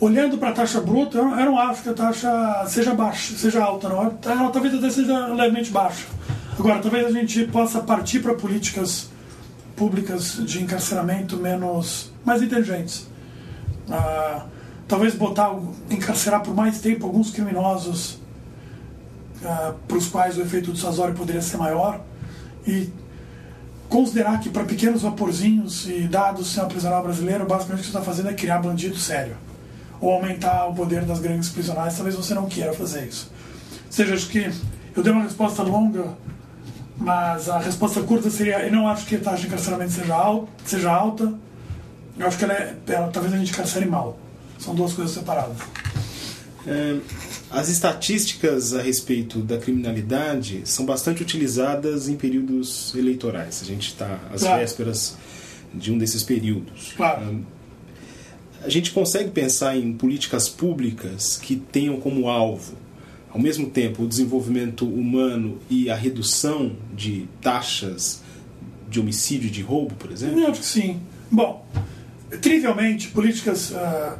olhando 0.00 0.38
para 0.38 0.50
a 0.50 0.52
taxa 0.52 0.80
bruta, 0.80 1.18
eu 1.18 1.24
não 1.24 1.58
acho 1.58 1.82
que 1.82 1.88
a 1.88 1.94
taxa 1.94 2.64
seja 2.68 2.94
baixa, 2.94 3.34
seja 3.36 3.62
alta, 3.62 3.88
não. 3.88 4.18
Ela 4.24 4.50
talvez 4.50 4.74
até 4.74 4.90
seja 4.90 5.26
levemente 5.28 5.70
baixa. 5.70 6.06
Agora, 6.58 6.80
talvez 6.80 7.06
a 7.06 7.10
gente 7.10 7.44
possa 7.46 7.80
partir 7.80 8.20
para 8.20 8.34
políticas 8.34 9.08
públicas 9.74 10.38
de 10.44 10.62
encarceramento 10.62 11.36
menos 11.36 12.12
mais 12.24 12.42
inteligentes. 12.42 13.06
Ah, 13.90 14.46
talvez 14.88 15.14
botar 15.14 15.54
encarcerar 15.90 16.42
por 16.42 16.54
mais 16.54 16.80
tempo 16.80 17.06
alguns 17.06 17.30
criminosos 17.30 18.18
ah, 19.44 19.74
para 19.86 19.96
os 19.96 20.08
quais 20.08 20.38
o 20.38 20.42
efeito 20.42 20.72
do 20.72 20.78
Sazori 20.78 21.12
poderia 21.12 21.42
ser 21.42 21.56
maior 21.56 22.00
e 22.66 22.90
considerar 23.88 24.40
que 24.40 24.48
para 24.48 24.64
pequenos 24.64 25.02
vaporzinhos 25.02 25.86
e 25.88 26.08
dados 26.08 26.40
o 26.40 26.44
sistema 26.44 26.66
prisional 26.66 27.02
brasileiro, 27.02 27.46
basicamente 27.46 27.82
o 27.82 27.84
que 27.84 27.92
você 27.92 27.98
está 27.98 28.02
fazendo 28.02 28.30
é 28.30 28.34
criar 28.34 28.58
bandido 28.58 28.96
sério 28.96 29.45
ou 30.00 30.10
aumentar 30.12 30.66
o 30.66 30.74
poder 30.74 31.04
das 31.04 31.20
grandes 31.20 31.48
prisionais, 31.48 31.94
talvez 31.94 32.14
você 32.14 32.34
não 32.34 32.46
queira 32.46 32.72
fazer 32.72 33.06
isso. 33.06 33.30
Ou 33.86 33.92
seja, 33.92 34.14
acho 34.14 34.28
que 34.28 34.50
eu 34.94 35.02
dei 35.02 35.12
uma 35.12 35.22
resposta 35.22 35.62
longa 35.62 36.16
mas 36.98 37.48
a 37.48 37.58
resposta 37.58 38.00
curta 38.02 38.30
seria: 38.30 38.64
eu 38.64 38.72
não 38.72 38.88
acho 38.88 39.06
que 39.06 39.16
a 39.16 39.20
taxa 39.20 39.42
de 39.42 39.46
encarceramento 39.48 39.92
seja, 39.92 40.14
alta, 40.14 40.48
seja 40.64 40.90
alta. 40.90 41.32
Eu 42.18 42.26
acho 42.26 42.38
que 42.38 42.44
ela, 42.44 42.54
é, 42.54 42.74
ela 42.86 43.08
talvez 43.08 43.34
a 43.34 43.36
gente 43.36 43.52
encarcere 43.52 43.84
mal. 43.84 44.18
São 44.58 44.74
duas 44.74 44.94
coisas 44.94 45.12
separadas. 45.14 45.58
É, 46.66 46.96
as 47.50 47.68
estatísticas 47.68 48.74
a 48.74 48.80
respeito 48.80 49.40
da 49.40 49.58
criminalidade 49.58 50.62
são 50.64 50.86
bastante 50.86 51.22
utilizadas 51.22 52.08
em 52.08 52.16
períodos 52.16 52.94
eleitorais. 52.94 53.60
A 53.60 53.66
gente 53.66 53.88
está 53.88 54.18
às 54.32 54.40
claro. 54.40 54.60
vésperas 54.60 55.16
de 55.74 55.92
um 55.92 55.98
desses 55.98 56.22
períodos. 56.22 56.94
Claro. 56.96 57.44
A 58.66 58.68
gente 58.68 58.90
consegue 58.90 59.30
pensar 59.30 59.76
em 59.76 59.92
políticas 59.92 60.48
públicas 60.48 61.38
que 61.40 61.54
tenham 61.54 62.00
como 62.00 62.28
alvo 62.28 62.74
ao 63.36 63.42
mesmo 63.42 63.68
tempo, 63.68 64.02
o 64.02 64.08
desenvolvimento 64.08 64.86
humano 64.88 65.58
e 65.68 65.90
a 65.90 65.94
redução 65.94 66.74
de 66.94 67.28
taxas 67.42 68.22
de 68.88 68.98
homicídio 68.98 69.48
e 69.48 69.50
de 69.50 69.60
roubo, 69.60 69.94
por 69.94 70.10
exemplo? 70.10 70.40
Eu 70.40 70.48
acho 70.48 70.60
que 70.60 70.66
sim. 70.66 71.02
Bom, 71.30 71.66
trivialmente, 72.40 73.08
políticas 73.08 73.72
uh, 73.72 74.18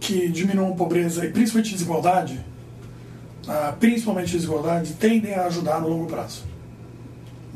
que 0.00 0.28
diminuam 0.28 0.74
pobreza 0.74 1.26
e 1.26 1.30
principalmente 1.30 1.72
desigualdade, 1.72 2.40
uh, 3.46 3.76
principalmente 3.78 4.32
desigualdade, 4.32 4.94
tendem 4.94 5.34
a 5.34 5.44
ajudar 5.44 5.82
no 5.82 5.88
longo 5.88 6.06
prazo. 6.06 6.42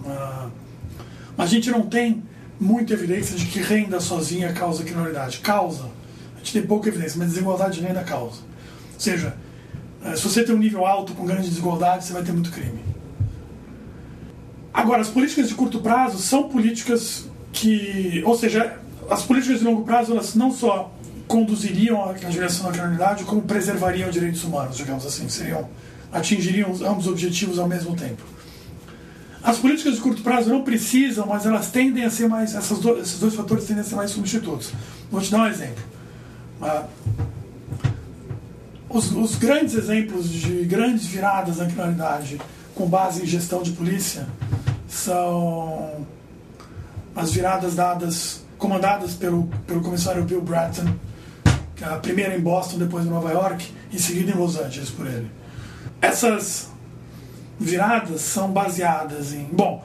Uh, 0.00 0.50
mas 1.38 1.48
a 1.48 1.52
gente 1.52 1.70
não 1.70 1.86
tem 1.86 2.22
muita 2.60 2.92
evidência 2.92 3.34
de 3.34 3.46
que 3.46 3.60
renda 3.60 3.98
sozinha 3.98 4.52
causa 4.52 4.84
criminalidade. 4.84 5.38
Causa. 5.38 5.96
Gente 6.47 6.53
tem 6.53 6.62
pouca 6.62 6.88
evidência, 6.88 7.19
mas 7.19 7.31
desigualdade 7.31 7.81
de 7.81 7.85
renda 7.85 8.05
causa. 8.05 8.37
Ou 8.95 9.00
seja, 9.00 9.35
é, 10.05 10.15
se 10.15 10.23
você 10.23 10.45
tem 10.45 10.55
um 10.55 10.59
nível 10.59 10.87
alto 10.87 11.12
com 11.12 11.26
grande 11.26 11.49
desigualdade, 11.49 12.05
você 12.05 12.12
vai 12.12 12.23
ter 12.23 12.31
muito 12.31 12.53
crime. 12.53 12.85
Agora, 14.73 15.00
as 15.00 15.09
políticas 15.09 15.49
de 15.49 15.57
curto 15.57 15.81
prazo 15.81 16.19
são 16.19 16.49
políticas 16.49 17.25
que, 17.53 18.23
ou 18.25 18.38
seja, 18.38 18.79
as 19.11 19.25
políticas 19.25 19.59
de 19.59 19.65
longo 19.65 19.83
prazo 19.83 20.12
elas 20.12 20.37
não 20.37 20.53
só 20.53 20.95
conduziriam 21.26 22.09
a 22.09 22.12
direção 22.12 22.67
da 22.67 22.73
criminalidade, 22.73 23.25
como 23.25 23.43
preservariam 23.43 24.09
direitos 24.09 24.45
humanos, 24.45 24.76
digamos 24.76 25.05
assim, 25.05 25.29
seriam 25.29 25.69
atingiriam 26.12 26.71
ambos 26.88 27.07
os 27.07 27.12
objetivos 27.12 27.59
ao 27.59 27.67
mesmo 27.67 27.97
tempo. 27.97 28.23
As 29.43 29.59
políticas 29.59 29.97
de 29.97 30.00
curto 30.00 30.23
prazo 30.23 30.49
não 30.49 30.62
precisam, 30.62 31.26
mas 31.26 31.45
elas 31.45 31.73
tendem 31.73 32.05
a 32.05 32.11
ser 32.11 32.29
mais, 32.29 32.55
essas 32.55 32.79
do, 32.79 33.00
esses 33.00 33.19
dois 33.19 33.35
fatores 33.35 33.65
tendem 33.65 33.83
a 33.83 33.85
ser 33.85 33.97
mais 33.97 34.12
substitutos. 34.12 34.73
Vou 35.11 35.21
te 35.21 35.33
dar 35.33 35.41
um 35.41 35.47
exemplo. 35.47 35.96
Uh, 36.60 36.84
os, 38.88 39.12
os, 39.12 39.34
grandes 39.36 39.75
exemplos 39.75 40.28
de 40.28 40.64
grandes 40.64 41.06
viradas 41.06 41.58
na 41.58 41.66
criminalidade 41.66 42.40
com 42.75 42.86
base 42.86 43.22
em 43.22 43.26
gestão 43.26 43.62
de 43.62 43.72
polícia 43.72 44.26
são 44.88 46.06
as 47.14 47.32
viradas 47.32 47.75
dadas, 47.75 48.44
comandadas 48.58 49.14
pelo, 49.14 49.48
pelo 49.66 49.82
comissário 49.82 50.25
Bill 50.25 50.40
Bratton, 50.40 50.94
é 51.80 51.84
a 51.84 51.96
primeira 51.96 52.36
em 52.36 52.40
Boston, 52.40 52.78
depois 52.78 53.04
em 53.04 53.10
Nova 53.10 53.30
York, 53.30 53.70
e 53.92 53.98
seguida 53.98 54.32
em 54.32 54.34
Los 54.34 54.56
Angeles 54.56 54.90
por 54.90 55.06
ele. 55.06 55.30
Essas 56.00 56.70
viradas 57.58 58.20
são 58.22 58.50
baseadas 58.50 59.32
em. 59.32 59.44
Bom, 59.44 59.84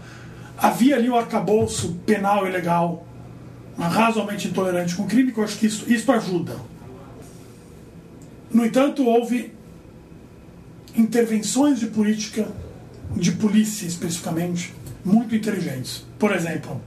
havia 0.57 0.95
ali 0.95 1.09
o 1.09 1.17
arcabouço 1.17 1.93
penal 2.05 2.47
e 2.47 2.51
legal 2.51 3.05
razoavelmente 3.77 4.47
intolerante 4.47 4.95
com 4.95 5.07
crime, 5.07 5.31
que 5.31 5.39
eu 5.39 5.43
acho 5.43 5.57
que 5.57 5.65
isso, 5.65 5.91
isso 5.91 6.11
ajuda 6.11 6.55
no 8.53 8.65
entanto, 8.65 9.05
houve 9.05 9.53
intervenções 10.95 11.79
de 11.79 11.87
política, 11.87 12.47
de 13.15 13.31
polícia 13.31 13.85
especificamente, 13.85 14.73
muito 15.05 15.33
inteligentes. 15.33 16.05
Por 16.19 16.33
exemplo, 16.33 16.81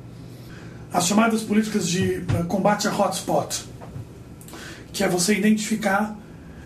as 0.93 1.07
chamadas 1.07 1.43
políticas 1.43 1.89
de 1.89 2.17
eh, 2.17 2.43
combate 2.47 2.87
a 2.87 2.95
hotspot, 2.95 3.65
que 4.93 5.03
é 5.03 5.09
você 5.09 5.35
identificar 5.35 6.17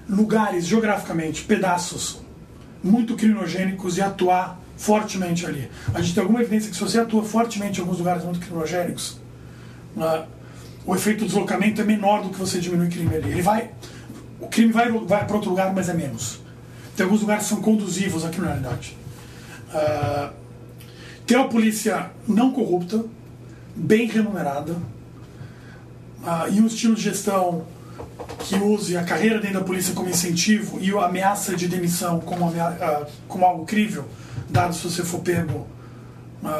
lugares 0.09 0.67
geograficamente, 0.67 1.45
pedaços 1.45 2.21
muito 2.83 3.15
criminogênicos 3.15 3.99
e 3.99 4.03
atuar 4.03 4.61
fortemente 4.77 5.47
ali. 5.47 5.71
A 5.95 6.01
gente 6.01 6.15
tem 6.15 6.23
alguma 6.23 6.41
evidência 6.41 6.71
que 6.71 6.77
se 6.77 6.83
você 6.83 6.99
atua 6.99 7.23
fortemente 7.23 7.79
em 7.79 7.83
alguns 7.83 7.99
lugares 7.99 8.25
muito 8.25 8.41
criminogênicos, 8.41 9.21
uh, 9.97 10.27
o 10.87 10.95
efeito 10.95 11.21
do 11.21 11.27
deslocamento 11.27 11.81
é 11.81 11.85
menor 11.85 12.23
do 12.23 12.31
que 12.31 12.39
você 12.39 12.59
diminui 12.59 12.89
crime 12.89 13.15
ali. 13.15 13.31
Ele 13.31 13.43
vai 13.43 13.71
o 14.41 14.47
crime 14.47 14.73
vai, 14.73 14.91
vai 14.91 15.27
para 15.27 15.37
outro 15.37 15.51
lugar, 15.51 15.75
mas 15.75 15.89
é 15.89 15.95
menos. 15.95 16.41
Tem 16.97 17.05
alguns 17.05 17.21
lugares 17.21 17.45
que 17.45 17.51
são 17.51 17.61
conduzivos 17.61 18.25
à 18.25 18.29
criminalidade. 18.29 18.97
Uh, 19.69 20.33
ter 21.27 21.37
uma 21.37 21.49
polícia 21.49 22.11
não 22.27 22.53
corrupta, 22.53 23.05
bem 23.75 24.07
remunerada, 24.07 24.73
uh, 24.73 26.51
e 26.51 26.61
um 26.61 26.67
estilo 26.67 26.95
de 26.95 27.03
gestão 27.03 27.67
que 28.41 28.57
use 28.57 28.97
a 28.97 29.05
carreira 29.05 29.41
dentro 29.41 29.61
da 29.61 29.65
polícia 29.65 29.95
como 29.95 30.09
incentivo 30.09 30.79
e 30.81 30.91
a 30.93 31.07
ameaça 31.07 31.55
de 31.55 31.69
demissão 31.69 32.21
como, 32.21 32.49
uh, 32.49 33.07
como 33.27 33.45
algo 33.45 33.65
crível, 33.65 34.09
dado 34.49 34.75
se 34.75 34.89
você 34.89 35.05
for 35.05 35.21
pego 35.21 35.67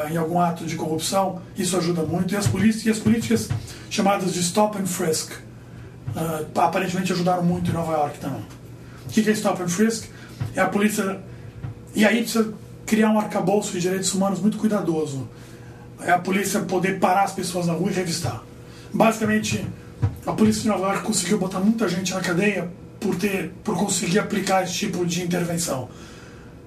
em 0.09 0.17
algum 0.17 0.39
ato 0.39 0.65
de 0.65 0.75
corrupção, 0.75 1.41
isso 1.57 1.77
ajuda 1.77 2.03
muito. 2.03 2.33
E 2.33 2.37
as, 2.37 2.47
polícias, 2.47 2.85
e 2.85 2.89
as 2.89 2.99
políticas 2.99 3.49
chamadas 3.89 4.33
de 4.33 4.39
stop 4.39 4.77
and 4.77 4.85
frisk 4.85 5.31
uh, 5.31 6.59
aparentemente 6.59 7.13
ajudaram 7.13 7.43
muito 7.43 7.69
em 7.71 7.73
Nova 7.73 7.93
York 7.93 8.19
também. 8.19 8.45
O 9.05 9.09
que 9.09 9.27
é 9.27 9.33
stop 9.33 9.61
and 9.61 9.69
frisk? 9.69 10.05
É 10.55 10.61
a 10.61 10.67
polícia. 10.67 11.19
E 11.95 12.05
aí 12.05 12.21
precisa 12.21 12.53
criar 12.85 13.09
um 13.09 13.19
arcabouço 13.19 13.71
de 13.73 13.81
direitos 13.81 14.13
humanos 14.13 14.39
muito 14.39 14.57
cuidadoso. 14.57 15.27
É 16.01 16.11
a 16.11 16.19
polícia 16.19 16.59
poder 16.61 16.99
parar 16.99 17.23
as 17.23 17.33
pessoas 17.33 17.67
na 17.67 17.73
rua 17.73 17.89
e 17.89 17.93
revistar. 17.93 18.43
Basicamente, 18.93 19.65
a 20.25 20.31
polícia 20.33 20.61
de 20.61 20.67
Nova 20.69 20.87
York 20.87 21.03
conseguiu 21.03 21.37
botar 21.37 21.59
muita 21.59 21.87
gente 21.87 22.13
na 22.13 22.21
cadeia 22.21 22.69
por, 22.99 23.15
ter, 23.15 23.51
por 23.63 23.77
conseguir 23.77 24.19
aplicar 24.19 24.63
esse 24.63 24.73
tipo 24.73 25.05
de 25.05 25.23
intervenção. 25.23 25.89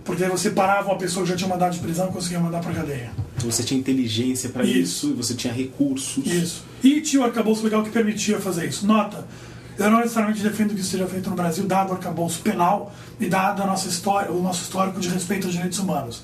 Porque 0.04 0.24
você 0.24 0.50
parava 0.50 0.88
uma 0.88 0.98
pessoa 0.98 1.24
que 1.24 1.30
já 1.30 1.36
tinha 1.36 1.48
mandado 1.48 1.72
de 1.72 1.78
prisão 1.78 2.08
e 2.08 2.12
conseguia 2.12 2.40
mandar 2.40 2.60
para 2.60 2.72
cadeia. 2.72 3.12
Então 3.36 3.50
você 3.50 3.62
tinha 3.62 3.78
inteligência 3.78 4.50
para 4.50 4.64
isso. 4.64 5.06
isso, 5.06 5.14
você 5.14 5.34
tinha 5.34 5.52
recursos. 5.52 6.26
Isso. 6.26 6.64
E 6.82 7.00
tinha 7.00 7.22
o 7.22 7.24
arcabouço 7.24 7.62
legal 7.62 7.82
que 7.82 7.90
permitia 7.90 8.40
fazer 8.40 8.68
isso. 8.68 8.84
Nota, 8.86 9.24
eu 9.78 9.90
não 9.90 9.98
necessariamente 9.98 10.42
defendo 10.42 10.74
que 10.74 10.80
isso 10.80 10.90
seja 10.90 11.06
feito 11.06 11.30
no 11.30 11.36
Brasil, 11.36 11.64
dado 11.64 11.90
o 11.90 11.92
arcabouço 11.92 12.40
penal 12.40 12.92
e 13.20 13.26
dado 13.26 13.62
a 13.62 13.66
nossa 13.66 13.88
história, 13.88 14.30
o 14.30 14.42
nosso 14.42 14.62
histórico 14.62 15.00
de 15.00 15.08
respeito 15.08 15.46
aos 15.46 15.54
direitos 15.54 15.78
humanos. 15.78 16.22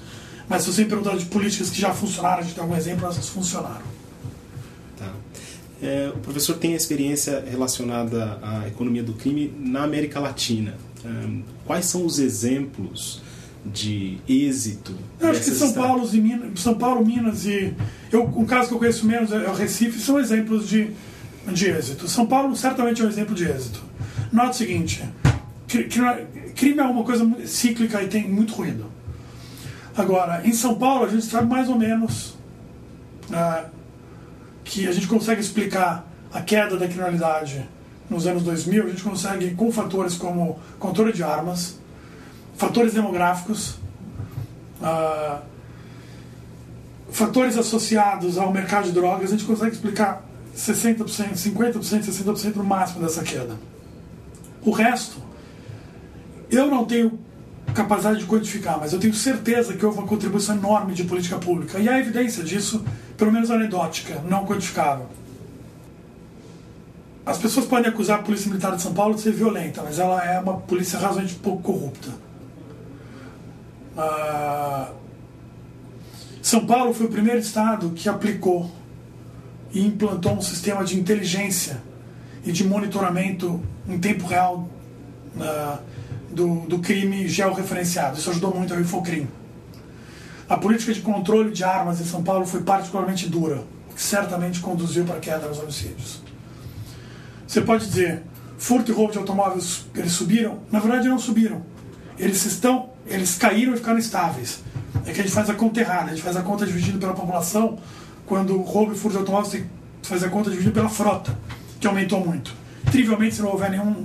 Mas 0.48 0.62
se 0.62 0.72
você 0.72 0.82
me 0.82 0.88
perguntar 0.88 1.16
de 1.16 1.26
políticas 1.26 1.70
que 1.70 1.80
já 1.80 1.92
funcionaram, 1.92 2.38
a 2.38 2.42
gente 2.42 2.54
tem 2.54 2.62
algum 2.62 2.76
exemplo, 2.76 3.04
elas 3.04 3.28
funcionaram. 3.28 3.82
Tá. 4.96 5.12
É, 5.82 6.10
o 6.14 6.18
professor 6.18 6.56
tem 6.56 6.74
experiência 6.74 7.44
relacionada 7.48 8.38
à 8.42 8.66
economia 8.66 9.02
do 9.02 9.12
crime 9.12 9.54
na 9.58 9.84
América 9.84 10.18
Latina. 10.18 10.76
Um, 11.04 11.42
quais 11.64 11.86
são 11.86 12.04
os 12.04 12.18
exemplos 12.18 13.22
de 13.64 14.18
êxito? 14.28 14.94
Eu 15.20 15.30
acho 15.30 15.40
que 15.40 15.50
São 15.50 15.72
Paulo, 15.72 16.08
e 16.12 16.20
Minas, 16.20 16.60
São 16.60 16.74
Paulo, 16.74 17.04
Minas 17.04 17.44
e 17.44 17.74
eu, 18.10 18.24
um 18.24 18.44
caso 18.44 18.68
que 18.68 18.74
eu 18.74 18.78
conheço 18.78 19.06
menos 19.06 19.32
é 19.32 19.48
o 19.48 19.54
Recife 19.54 20.00
são 20.00 20.18
exemplos 20.18 20.68
de, 20.68 20.90
de 21.46 21.70
êxito. 21.70 22.08
São 22.08 22.26
Paulo 22.26 22.54
certamente 22.56 23.02
é 23.02 23.04
um 23.04 23.08
exemplo 23.08 23.34
de 23.34 23.44
êxito. 23.44 23.82
Nota 24.32 24.50
o 24.50 24.54
seguinte: 24.54 25.02
crime 26.54 26.80
é 26.80 26.84
uma 26.84 27.04
coisa 27.04 27.28
cíclica 27.46 28.02
e 28.02 28.08
tem 28.08 28.28
muito 28.28 28.54
ruído. 28.54 28.86
Agora, 29.96 30.46
em 30.46 30.52
São 30.52 30.76
Paulo 30.76 31.04
a 31.04 31.08
gente 31.08 31.24
sabe 31.24 31.48
mais 31.48 31.68
ou 31.68 31.76
menos 31.76 32.36
uh, 33.30 33.68
que 34.64 34.86
a 34.86 34.92
gente 34.92 35.06
consegue 35.06 35.40
explicar 35.40 36.06
a 36.32 36.40
queda 36.40 36.76
da 36.76 36.86
criminalidade 36.86 37.68
nos 38.08 38.26
anos 38.26 38.42
2000. 38.44 38.84
A 38.84 38.88
gente 38.90 39.02
consegue 39.02 39.54
com 39.54 39.72
fatores 39.72 40.14
como 40.14 40.58
controle 40.78 41.12
de 41.12 41.22
armas 41.22 41.78
fatores 42.58 42.92
demográficos, 42.92 43.76
uh, 44.82 45.40
fatores 47.10 47.56
associados 47.56 48.36
ao 48.36 48.52
mercado 48.52 48.86
de 48.86 48.92
drogas, 48.92 49.28
a 49.28 49.36
gente 49.36 49.44
consegue 49.44 49.72
explicar 49.72 50.22
60%, 50.54 51.34
50%, 51.34 51.80
60% 51.80 52.56
no 52.56 52.64
máximo 52.64 53.00
dessa 53.00 53.22
queda. 53.22 53.56
O 54.60 54.72
resto, 54.72 55.22
eu 56.50 56.66
não 56.66 56.84
tenho 56.84 57.16
capacidade 57.72 58.18
de 58.18 58.26
quantificar, 58.26 58.76
mas 58.80 58.92
eu 58.92 58.98
tenho 58.98 59.14
certeza 59.14 59.74
que 59.74 59.86
houve 59.86 59.98
uma 59.98 60.06
contribuição 60.06 60.56
enorme 60.56 60.94
de 60.94 61.04
política 61.04 61.38
pública. 61.38 61.78
E 61.78 61.88
a 61.88 62.00
evidência 62.00 62.42
disso, 62.42 62.84
pelo 63.16 63.30
menos 63.30 63.52
anedótica, 63.52 64.20
não 64.28 64.44
quantificável. 64.44 65.06
As 67.24 67.38
pessoas 67.38 67.66
podem 67.66 67.88
acusar 67.88 68.18
a 68.18 68.22
Polícia 68.22 68.48
Militar 68.48 68.74
de 68.74 68.82
São 68.82 68.92
Paulo 68.94 69.14
de 69.14 69.20
ser 69.20 69.32
violenta, 69.32 69.82
mas 69.84 70.00
ela 70.00 70.24
é 70.24 70.40
uma 70.40 70.54
polícia 70.54 70.98
razoavelmente 70.98 71.36
pouco 71.36 71.62
corrupta. 71.62 72.27
Ah, 73.98 74.92
São 76.40 76.64
Paulo 76.64 76.94
foi 76.94 77.06
o 77.06 77.08
primeiro 77.08 77.40
estado 77.40 77.90
que 77.90 78.08
aplicou 78.08 78.70
e 79.72 79.84
implantou 79.84 80.34
um 80.34 80.40
sistema 80.40 80.84
de 80.84 80.98
inteligência 80.98 81.82
e 82.44 82.52
de 82.52 82.62
monitoramento 82.62 83.60
em 83.88 83.98
tempo 83.98 84.24
real 84.24 84.68
uh, 85.36 85.78
do, 86.30 86.60
do 86.66 86.78
crime 86.78 87.28
georreferenciado. 87.28 88.16
Isso 88.16 88.30
ajudou 88.30 88.54
muito 88.54 88.72
ao 88.72 88.80
Infocrim. 88.80 89.26
A 90.48 90.56
política 90.56 90.94
de 90.94 91.00
controle 91.00 91.50
de 91.50 91.64
armas 91.64 92.00
em 92.00 92.04
São 92.04 92.22
Paulo 92.22 92.46
foi 92.46 92.62
particularmente 92.62 93.28
dura, 93.28 93.64
o 93.90 93.94
que 93.94 94.00
certamente 94.00 94.60
conduziu 94.60 95.04
para 95.04 95.16
a 95.16 95.20
queda 95.20 95.48
dos 95.48 95.58
homicídios. 95.58 96.22
Você 97.46 97.60
pode 97.60 97.86
dizer, 97.86 98.22
furto 98.56 98.92
e 98.92 98.94
roubo 98.94 99.12
de 99.12 99.18
automóveis, 99.18 99.86
eles 99.94 100.12
subiram? 100.12 100.60
Na 100.70 100.78
verdade, 100.78 101.08
não 101.08 101.18
subiram. 101.18 101.62
Eles 102.18 102.44
estão 102.44 102.90
eles 103.08 103.36
caíram 103.36 103.74
e 103.74 103.76
ficaram 103.76 103.98
estáveis. 103.98 104.60
É 105.06 105.12
que 105.12 105.20
a 105.20 105.22
gente 105.22 105.32
faz 105.32 105.48
a 105.48 105.54
conta 105.54 105.80
errada, 105.80 106.06
a 106.06 106.14
gente 106.14 106.22
faz 106.22 106.36
a 106.36 106.42
conta 106.42 106.66
dividida 106.66 106.98
pela 106.98 107.14
população, 107.14 107.78
quando 108.26 108.60
roubo 108.60 108.92
e 108.92 108.94
furto 108.94 109.16
de 109.16 109.18
automóveis, 109.18 109.48
você 109.48 109.64
faz 110.02 110.22
a 110.22 110.28
conta 110.28 110.50
dividida 110.50 110.74
pela 110.74 110.88
frota, 110.88 111.36
que 111.80 111.86
aumentou 111.86 112.24
muito. 112.24 112.52
Trivialmente, 112.90 113.36
se 113.36 113.42
não 113.42 113.50
houver 113.50 113.70
nenhum 113.70 114.04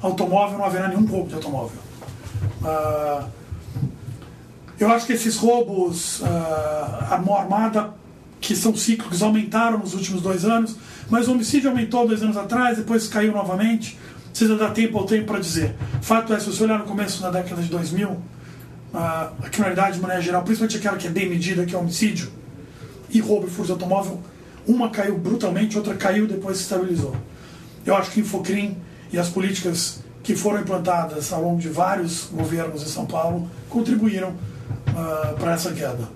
automóvel, 0.00 0.58
não 0.58 0.64
haverá 0.64 0.88
nenhum 0.88 1.04
roubo 1.04 1.28
de 1.28 1.34
automóvel. 1.34 1.78
Uh, 2.62 3.26
eu 4.78 4.90
acho 4.90 5.06
que 5.06 5.12
esses 5.12 5.36
roubos 5.36 6.20
uh, 6.20 6.24
armor 7.10 7.40
armada, 7.40 7.90
que 8.40 8.54
são 8.54 8.74
cíclicos, 8.76 9.22
aumentaram 9.22 9.78
nos 9.78 9.94
últimos 9.94 10.22
dois 10.22 10.44
anos, 10.44 10.76
mas 11.08 11.26
o 11.26 11.32
homicídio 11.32 11.70
aumentou 11.70 12.06
dois 12.06 12.22
anos 12.22 12.36
atrás, 12.36 12.76
depois 12.76 13.08
caiu 13.08 13.32
novamente. 13.32 13.98
Precisa 14.36 14.54
dar 14.54 14.68
tempo 14.72 14.98
ao 14.98 15.06
tempo 15.06 15.28
para 15.28 15.40
dizer. 15.40 15.74
Fato 16.02 16.34
é, 16.34 16.38
se 16.38 16.44
você 16.44 16.62
olhar 16.62 16.78
no 16.78 16.84
começo 16.84 17.22
da 17.22 17.30
década 17.30 17.62
de 17.62 17.70
2000, 17.70 18.18
a, 18.92 19.32
criminalidade 19.50 19.94
de 19.94 20.02
maneira 20.02 20.22
geral, 20.22 20.42
principalmente 20.42 20.76
aquela 20.76 20.98
que 20.98 21.06
é 21.06 21.10
bem 21.10 21.26
medida, 21.26 21.64
que 21.64 21.74
é 21.74 21.78
homicídio 21.78 22.30
e 23.08 23.18
roubo 23.18 23.46
e 23.46 23.50
furto 23.50 23.64
de 23.64 23.72
automóvel, 23.72 24.20
uma 24.66 24.90
caiu 24.90 25.16
brutalmente, 25.16 25.78
outra 25.78 25.94
caiu 25.94 26.26
depois 26.26 26.58
se 26.58 26.64
estabilizou. 26.64 27.16
Eu 27.86 27.96
acho 27.96 28.10
que 28.10 28.20
Infocrim 28.20 28.76
e 29.10 29.18
as 29.18 29.30
políticas 29.30 30.00
que 30.22 30.36
foram 30.36 30.60
implantadas 30.60 31.32
ao 31.32 31.40
longo 31.40 31.58
de 31.58 31.70
vários 31.70 32.28
governos 32.30 32.82
em 32.82 32.88
São 32.88 33.06
Paulo 33.06 33.50
contribuíram 33.70 34.34
uh, 34.90 35.34
para 35.38 35.54
essa 35.54 35.72
queda. 35.72 36.10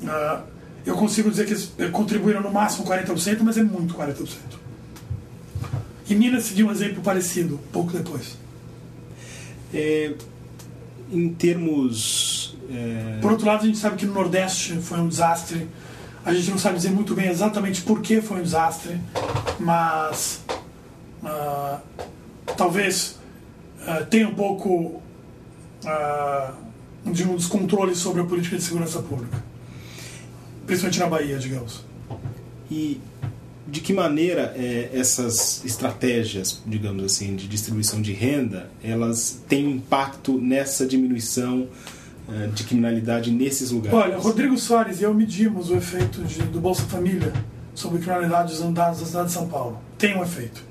Uh, 0.00 0.42
eu 0.86 0.94
consigo 0.94 1.28
dizer 1.28 1.44
que 1.44 1.54
eles 1.54 1.72
contribuíram 1.90 2.40
no 2.40 2.52
máximo 2.52 2.86
40%, 2.86 3.38
mas 3.40 3.58
é 3.58 3.64
muito 3.64 3.94
40%. 3.94 4.62
E 6.08 6.14
Minas 6.14 6.44
seguiu 6.44 6.66
um 6.66 6.70
exemplo 6.70 7.02
parecido, 7.02 7.58
pouco 7.72 7.92
depois. 7.92 8.36
É, 9.72 10.14
em 11.10 11.32
termos. 11.34 12.56
É... 12.70 13.18
Por 13.20 13.32
outro 13.32 13.46
lado, 13.46 13.62
a 13.62 13.66
gente 13.66 13.78
sabe 13.78 13.96
que 13.96 14.06
no 14.06 14.12
Nordeste 14.12 14.74
foi 14.80 15.00
um 15.00 15.08
desastre. 15.08 15.68
A 16.24 16.32
gente 16.32 16.50
não 16.50 16.58
sabe 16.58 16.76
dizer 16.76 16.90
muito 16.90 17.14
bem 17.14 17.28
exatamente 17.28 17.82
por 17.82 18.00
que 18.00 18.20
foi 18.20 18.40
um 18.40 18.42
desastre, 18.42 18.98
mas 19.60 20.42
uh, 21.22 21.78
talvez 22.56 23.18
uh, 23.80 24.06
tenha 24.06 24.26
um 24.26 24.34
pouco 24.34 25.02
uh, 25.84 27.12
de 27.12 27.24
um 27.24 27.36
descontrole 27.36 27.94
sobre 27.94 28.22
a 28.22 28.24
política 28.24 28.56
de 28.56 28.62
segurança 28.62 29.02
pública, 29.02 29.42
principalmente 30.66 30.98
na 30.98 31.06
Bahia, 31.06 31.38
digamos. 31.38 31.84
E 32.70 32.98
de 33.66 33.80
que 33.80 33.92
maneira 33.92 34.52
é, 34.56 34.90
essas 34.92 35.64
estratégias, 35.64 36.60
digamos 36.66 37.02
assim, 37.04 37.34
de 37.34 37.48
distribuição 37.48 38.02
de 38.02 38.12
renda, 38.12 38.70
elas 38.82 39.40
têm 39.48 39.70
impacto 39.70 40.38
nessa 40.38 40.86
diminuição 40.86 41.66
é, 42.28 42.48
de 42.48 42.64
criminalidade 42.64 43.30
nesses 43.30 43.70
lugares? 43.70 43.98
Olha, 43.98 44.18
Rodrigo 44.18 44.56
Soares 44.58 45.00
e 45.00 45.04
eu 45.04 45.14
medimos 45.14 45.70
o 45.70 45.76
efeito 45.76 46.22
de, 46.22 46.42
do 46.42 46.60
Bolsa 46.60 46.82
Família 46.82 47.32
sobre 47.74 48.00
criminalidade 48.00 48.54
dos 48.54 48.72
dados 48.72 49.00
da 49.00 49.06
cidade 49.06 49.26
de 49.28 49.32
São 49.32 49.48
Paulo. 49.48 49.80
Tem 49.96 50.16
um 50.16 50.22
efeito. 50.22 50.62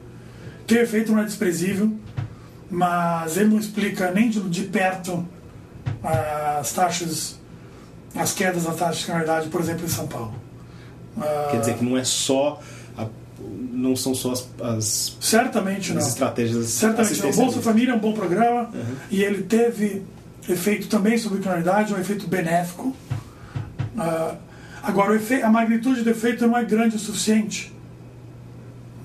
Tem 0.68 0.80
um 0.80 0.82
efeito, 0.82 1.12
não 1.12 1.20
é 1.20 1.26
desprezível, 1.26 1.92
mas 2.70 3.38
ele 3.38 3.50
não 3.50 3.60
explica 3.60 4.12
nem 4.12 4.30
de, 4.30 4.40
de 4.50 4.64
perto 4.64 5.28
as 6.04 6.72
taxas, 6.74 7.40
as 8.16 8.34
quedas 8.34 8.64
das 8.64 8.76
taxas 8.76 9.00
de 9.00 9.06
criminalidade, 9.06 9.50
por 9.50 9.62
exemplo, 9.62 9.84
em 9.86 9.90
São 9.90 10.08
Paulo. 10.08 10.34
Quer 11.52 11.60
dizer 11.60 11.78
que 11.78 11.86
não 11.86 11.98
é 11.98 12.04
só 12.04 12.60
não 13.40 13.96
são 13.96 14.14
só 14.14 14.32
as, 14.32 14.48
as 14.62 15.18
certamente 15.20 15.92
as 15.92 15.98
não. 15.98 16.08
estratégias 16.08 16.68
certamente 16.70 17.22
não. 17.22 17.30
O 17.30 17.36
Bolsa 17.36 17.62
Família 17.62 17.92
é 17.92 17.96
um 17.96 18.00
bom 18.00 18.14
programa 18.14 18.70
uhum. 18.74 18.96
e 19.10 19.24
ele 19.24 19.44
teve 19.44 20.04
efeito 20.48 20.88
também 20.88 21.18
sobre 21.18 21.40
criminalidade 21.40 21.94
um 21.94 22.00
efeito 22.00 22.28
benéfico. 22.28 22.96
Uh, 23.96 24.38
agora 24.82 25.20
a 25.44 25.50
magnitude 25.50 26.02
do 26.02 26.10
efeito 26.10 26.46
não 26.46 26.58
é 26.58 26.64
grande 26.64 26.96
o 26.96 27.00
suficiente 27.00 27.74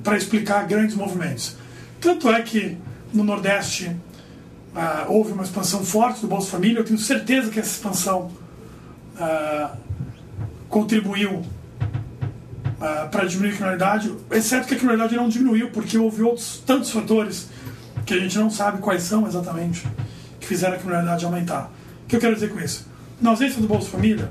para 0.02 0.16
explicar 0.16 0.66
grandes 0.66 0.96
movimentos. 0.96 1.56
Tanto 2.00 2.30
é 2.30 2.40
que 2.42 2.76
no 3.12 3.24
Nordeste 3.24 3.86
uh, 3.86 5.10
houve 5.12 5.32
uma 5.32 5.42
expansão 5.42 5.84
forte 5.84 6.20
do 6.20 6.28
Bolsa 6.28 6.50
Família. 6.50 6.80
Eu 6.80 6.84
tenho 6.84 6.98
certeza 6.98 7.50
que 7.50 7.58
essa 7.58 7.70
expansão 7.70 8.30
uh, 9.16 9.76
contribuiu 10.68 11.44
uh, 12.78 13.08
para 13.08 13.24
diminuir 13.24 13.50
a 13.50 13.56
criminalidade, 13.56 14.14
exceto 14.30 14.66
que 14.66 14.74
a 14.74 14.76
criminalidade 14.76 15.16
não 15.16 15.28
diminuiu, 15.28 15.70
porque 15.70 15.98
houve 15.98 16.22
outros 16.22 16.62
tantos 16.64 16.90
fatores 16.90 17.48
que 18.06 18.14
a 18.14 18.18
gente 18.18 18.38
não 18.38 18.50
sabe 18.50 18.78
quais 18.80 19.02
são 19.02 19.26
exatamente 19.26 19.86
que 20.40 20.46
fizeram 20.46 20.74
a 20.74 20.78
criminalidade 20.78 21.24
aumentar. 21.24 21.70
O 22.04 22.08
que 22.08 22.16
eu 22.16 22.20
quero 22.20 22.34
dizer 22.34 22.50
com 22.50 22.60
isso? 22.60 22.86
Na 23.20 23.30
ausência 23.30 23.60
do 23.60 23.66
Bolsa 23.66 23.90
Família, 23.90 24.30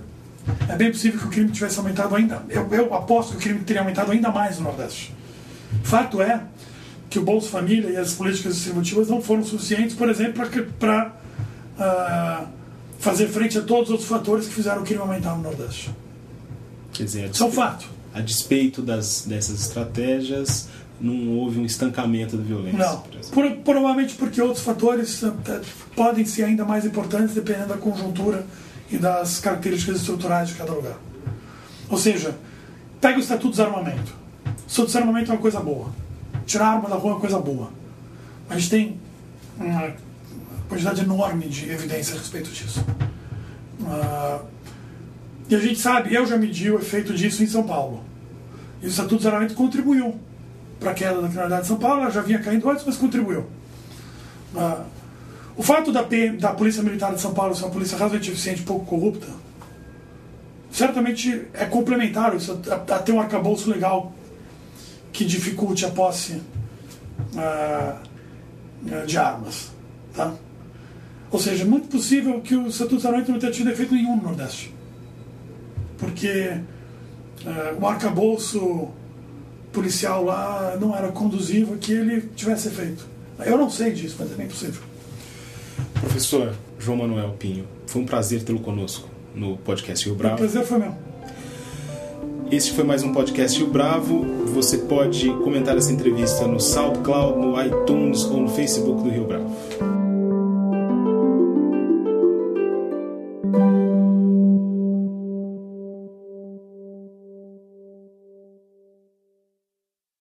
é 0.68 0.76
bem 0.76 0.92
possível 0.92 1.20
que 1.20 1.28
o 1.28 1.30
crime 1.30 1.52
tivesse 1.52 1.78
aumentado 1.78 2.16
ainda. 2.16 2.42
Eu, 2.50 2.68
eu 2.72 2.94
aposto 2.94 3.32
que 3.32 3.38
o 3.38 3.40
crime 3.40 3.60
teria 3.60 3.82
aumentado 3.82 4.12
ainda 4.12 4.32
mais 4.32 4.58
no 4.58 4.64
Nordeste. 4.64 5.14
Fato 5.84 6.22
é 6.22 6.42
que 7.10 7.20
o 7.20 7.24
Bolsa 7.24 7.50
Família 7.50 7.90
e 7.90 7.98
as 7.98 8.14
políticas 8.14 8.56
distributivas 8.56 9.10
não 9.10 9.22
foram 9.22 9.44
suficientes, 9.44 9.96
por 9.96 10.10
exemplo, 10.10 10.46
para 10.80 11.08
uh, 11.08 11.12
ah, 11.80 12.46
fazer 13.00 13.28
frente 13.28 13.58
a 13.58 13.62
todos 13.62 13.86
os 13.86 13.92
outros 13.92 14.10
fatores 14.10 14.48
que 14.48 14.54
fizeram 14.54 14.82
o 14.82 14.86
crime 14.86 15.02
aumentar 15.02 15.36
no 15.36 15.44
Nordeste. 15.44 15.92
Quer 16.94 17.04
dizer, 17.04 17.30
Isso 17.30 17.44
é 17.44 17.46
um 17.46 17.52
fato. 17.52 17.97
A 18.13 18.22
despeito 18.22 18.82
das, 18.82 19.26
dessas 19.28 19.62
estratégias, 19.62 20.70
não 21.00 21.38
houve 21.38 21.60
um 21.60 21.65
estancamento 21.65 22.38
da 22.38 22.43
violência. 22.43 22.78
Não. 22.78 23.04
Por, 23.32 23.52
provavelmente 23.58 24.15
porque 24.15 24.41
outros 24.41 24.63
fatores 24.63 25.22
uh, 25.24 25.34
podem 25.96 26.26
ser 26.26 26.43
ainda 26.43 26.65
mais 26.65 26.86
importantes 26.86 27.36
dependendo 27.36 27.67
da 27.67 27.78
conjuntura 27.78 28.46
e 28.89 28.98
das 28.98 29.39
características 29.39 29.98
estruturais 29.98 30.50
de 30.50 30.56
cada 30.56 30.72
lugar. 30.72 30.98
Ou 31.89 31.98
seja, 31.98 32.36
pega 33.00 33.17
o 33.17 33.22
Estatuto 33.22 33.52
de 33.52 33.58
Desarmamento. 33.58 34.13
O 34.46 34.50
Estatuto 34.67 34.86
de 34.88 34.93
Desarmamento 34.93 35.32
é 35.32 35.34
uma 35.36 35.41
coisa 35.41 35.60
boa. 35.60 35.89
Tirar 36.46 36.65
a 36.65 36.72
arma 36.74 36.89
da 36.89 36.96
rua 36.96 37.12
é 37.12 37.13
uma 37.13 37.20
coisa 37.20 37.39
boa. 37.39 37.70
Mas 38.48 38.58
a 38.58 38.60
gente 38.60 38.70
tem 38.70 39.00
uma 39.60 39.93
quantidade 40.67 41.02
enorme 41.02 41.48
de 41.48 41.70
evidência 41.70 42.15
a 42.15 42.17
respeito 42.17 42.50
disso. 42.50 42.84
Uh, 43.82 44.46
e 45.50 45.56
a 45.56 45.60
gente 45.60 45.80
sabe, 45.80 46.14
eu 46.14 46.26
já 46.26 46.38
medi 46.38 46.70
o 46.70 46.78
efeito 46.78 47.14
disso 47.14 47.44
em 47.44 47.48
São 47.48 47.64
Paulo. 47.64 48.04
E 48.82 48.86
o 48.86 48.90
Estatuto 48.90 49.16
de 49.16 49.24
Desarmamento 49.24 49.54
contribuiu 49.54 50.16
para 50.80 50.92
a 50.92 50.94
queda 50.94 51.16
da 51.16 51.28
criminalidade 51.28 51.62
de 51.62 51.68
São 51.68 51.78
Paulo, 51.78 52.02
ela 52.02 52.12
já 52.12 52.22
vinha 52.22 52.40
caindo 52.40 52.70
antes, 52.70 52.84
mas 52.86 52.98
contribuiu. 52.98 53.46
Uh, 54.54 54.84
o 55.56 55.64
fato 55.64 55.92
da, 55.92 56.06
da 56.38 56.54
Polícia 56.54 56.84
Militar 56.84 57.14
de 57.14 57.22
São 57.22 57.34
Paulo 57.34 57.56
ser 57.56 57.64
uma 57.64 57.72
polícia 57.72 57.96
razoavelmente 57.96 58.30
eficiente 58.32 58.62
e 58.62 58.66
pouco 58.66 58.86
corrupta, 58.86 59.28
certamente 60.72 61.48
é 61.54 61.66
complementar 61.66 62.34
a, 62.34 62.96
a 62.96 63.00
ter 63.00 63.12
um 63.12 63.20
arcabouço 63.20 63.70
legal 63.70 64.14
que 65.12 65.26
dificulte 65.26 65.86
a 65.86 65.90
posse 65.90 66.42
uh, 67.34 69.06
de 69.06 69.18
armas. 69.18 69.72
Tá? 70.14 70.34
Ou 71.32 71.40
seja, 71.40 71.64
é 71.64 71.66
muito 71.66 71.88
possível 71.88 72.40
que 72.42 72.56
o 72.56 72.68
Estatuto 72.68 73.02
de 73.02 73.32
não 73.32 73.40
tenha 73.40 73.52
tido 73.52 73.72
efeito 73.72 73.96
nenhum 73.96 74.16
no 74.16 74.24
Nordeste. 74.24 74.77
Porque 75.98 76.60
uh, 77.46 77.82
o 77.82 77.88
arcabouço 77.88 78.90
policial 79.72 80.24
lá 80.24 80.78
não 80.80 80.96
era 80.96 81.10
conduzivo 81.10 81.78
que 81.78 81.94
ele 81.94 82.22
tivesse 82.36 82.68
efeito. 82.68 83.06
Eu 83.46 83.58
não 83.58 83.70
sei 83.70 83.92
disso, 83.92 84.16
mas 84.20 84.32
é 84.32 84.36
bem 84.36 84.48
possível. 84.48 84.82
Professor 86.00 86.54
João 86.80 86.98
Manuel 86.98 87.36
Pinho, 87.38 87.68
foi 87.86 88.02
um 88.02 88.06
prazer 88.06 88.44
tê-lo 88.44 88.60
conosco 88.60 89.08
no 89.36 89.58
podcast 89.58 90.06
Rio 90.06 90.16
Bravo. 90.16 90.36
O 90.36 90.38
prazer 90.38 90.64
foi 90.64 90.80
meu. 90.80 90.96
Este 92.50 92.72
foi 92.74 92.84
mais 92.84 93.04
um 93.04 93.14
podcast 93.14 93.60
Rio 93.60 93.68
Bravo. 93.68 94.26
Você 94.54 94.78
pode 94.78 95.28
comentar 95.44 95.78
essa 95.78 95.92
entrevista 95.92 96.48
no 96.48 96.60
SoundCloud, 96.60 97.38
no 97.38 97.62
iTunes 97.62 98.24
ou 98.24 98.42
no 98.42 98.50
Facebook 98.50 99.04
do 99.04 99.10
Rio 99.10 99.26
Bravo. 99.26 99.97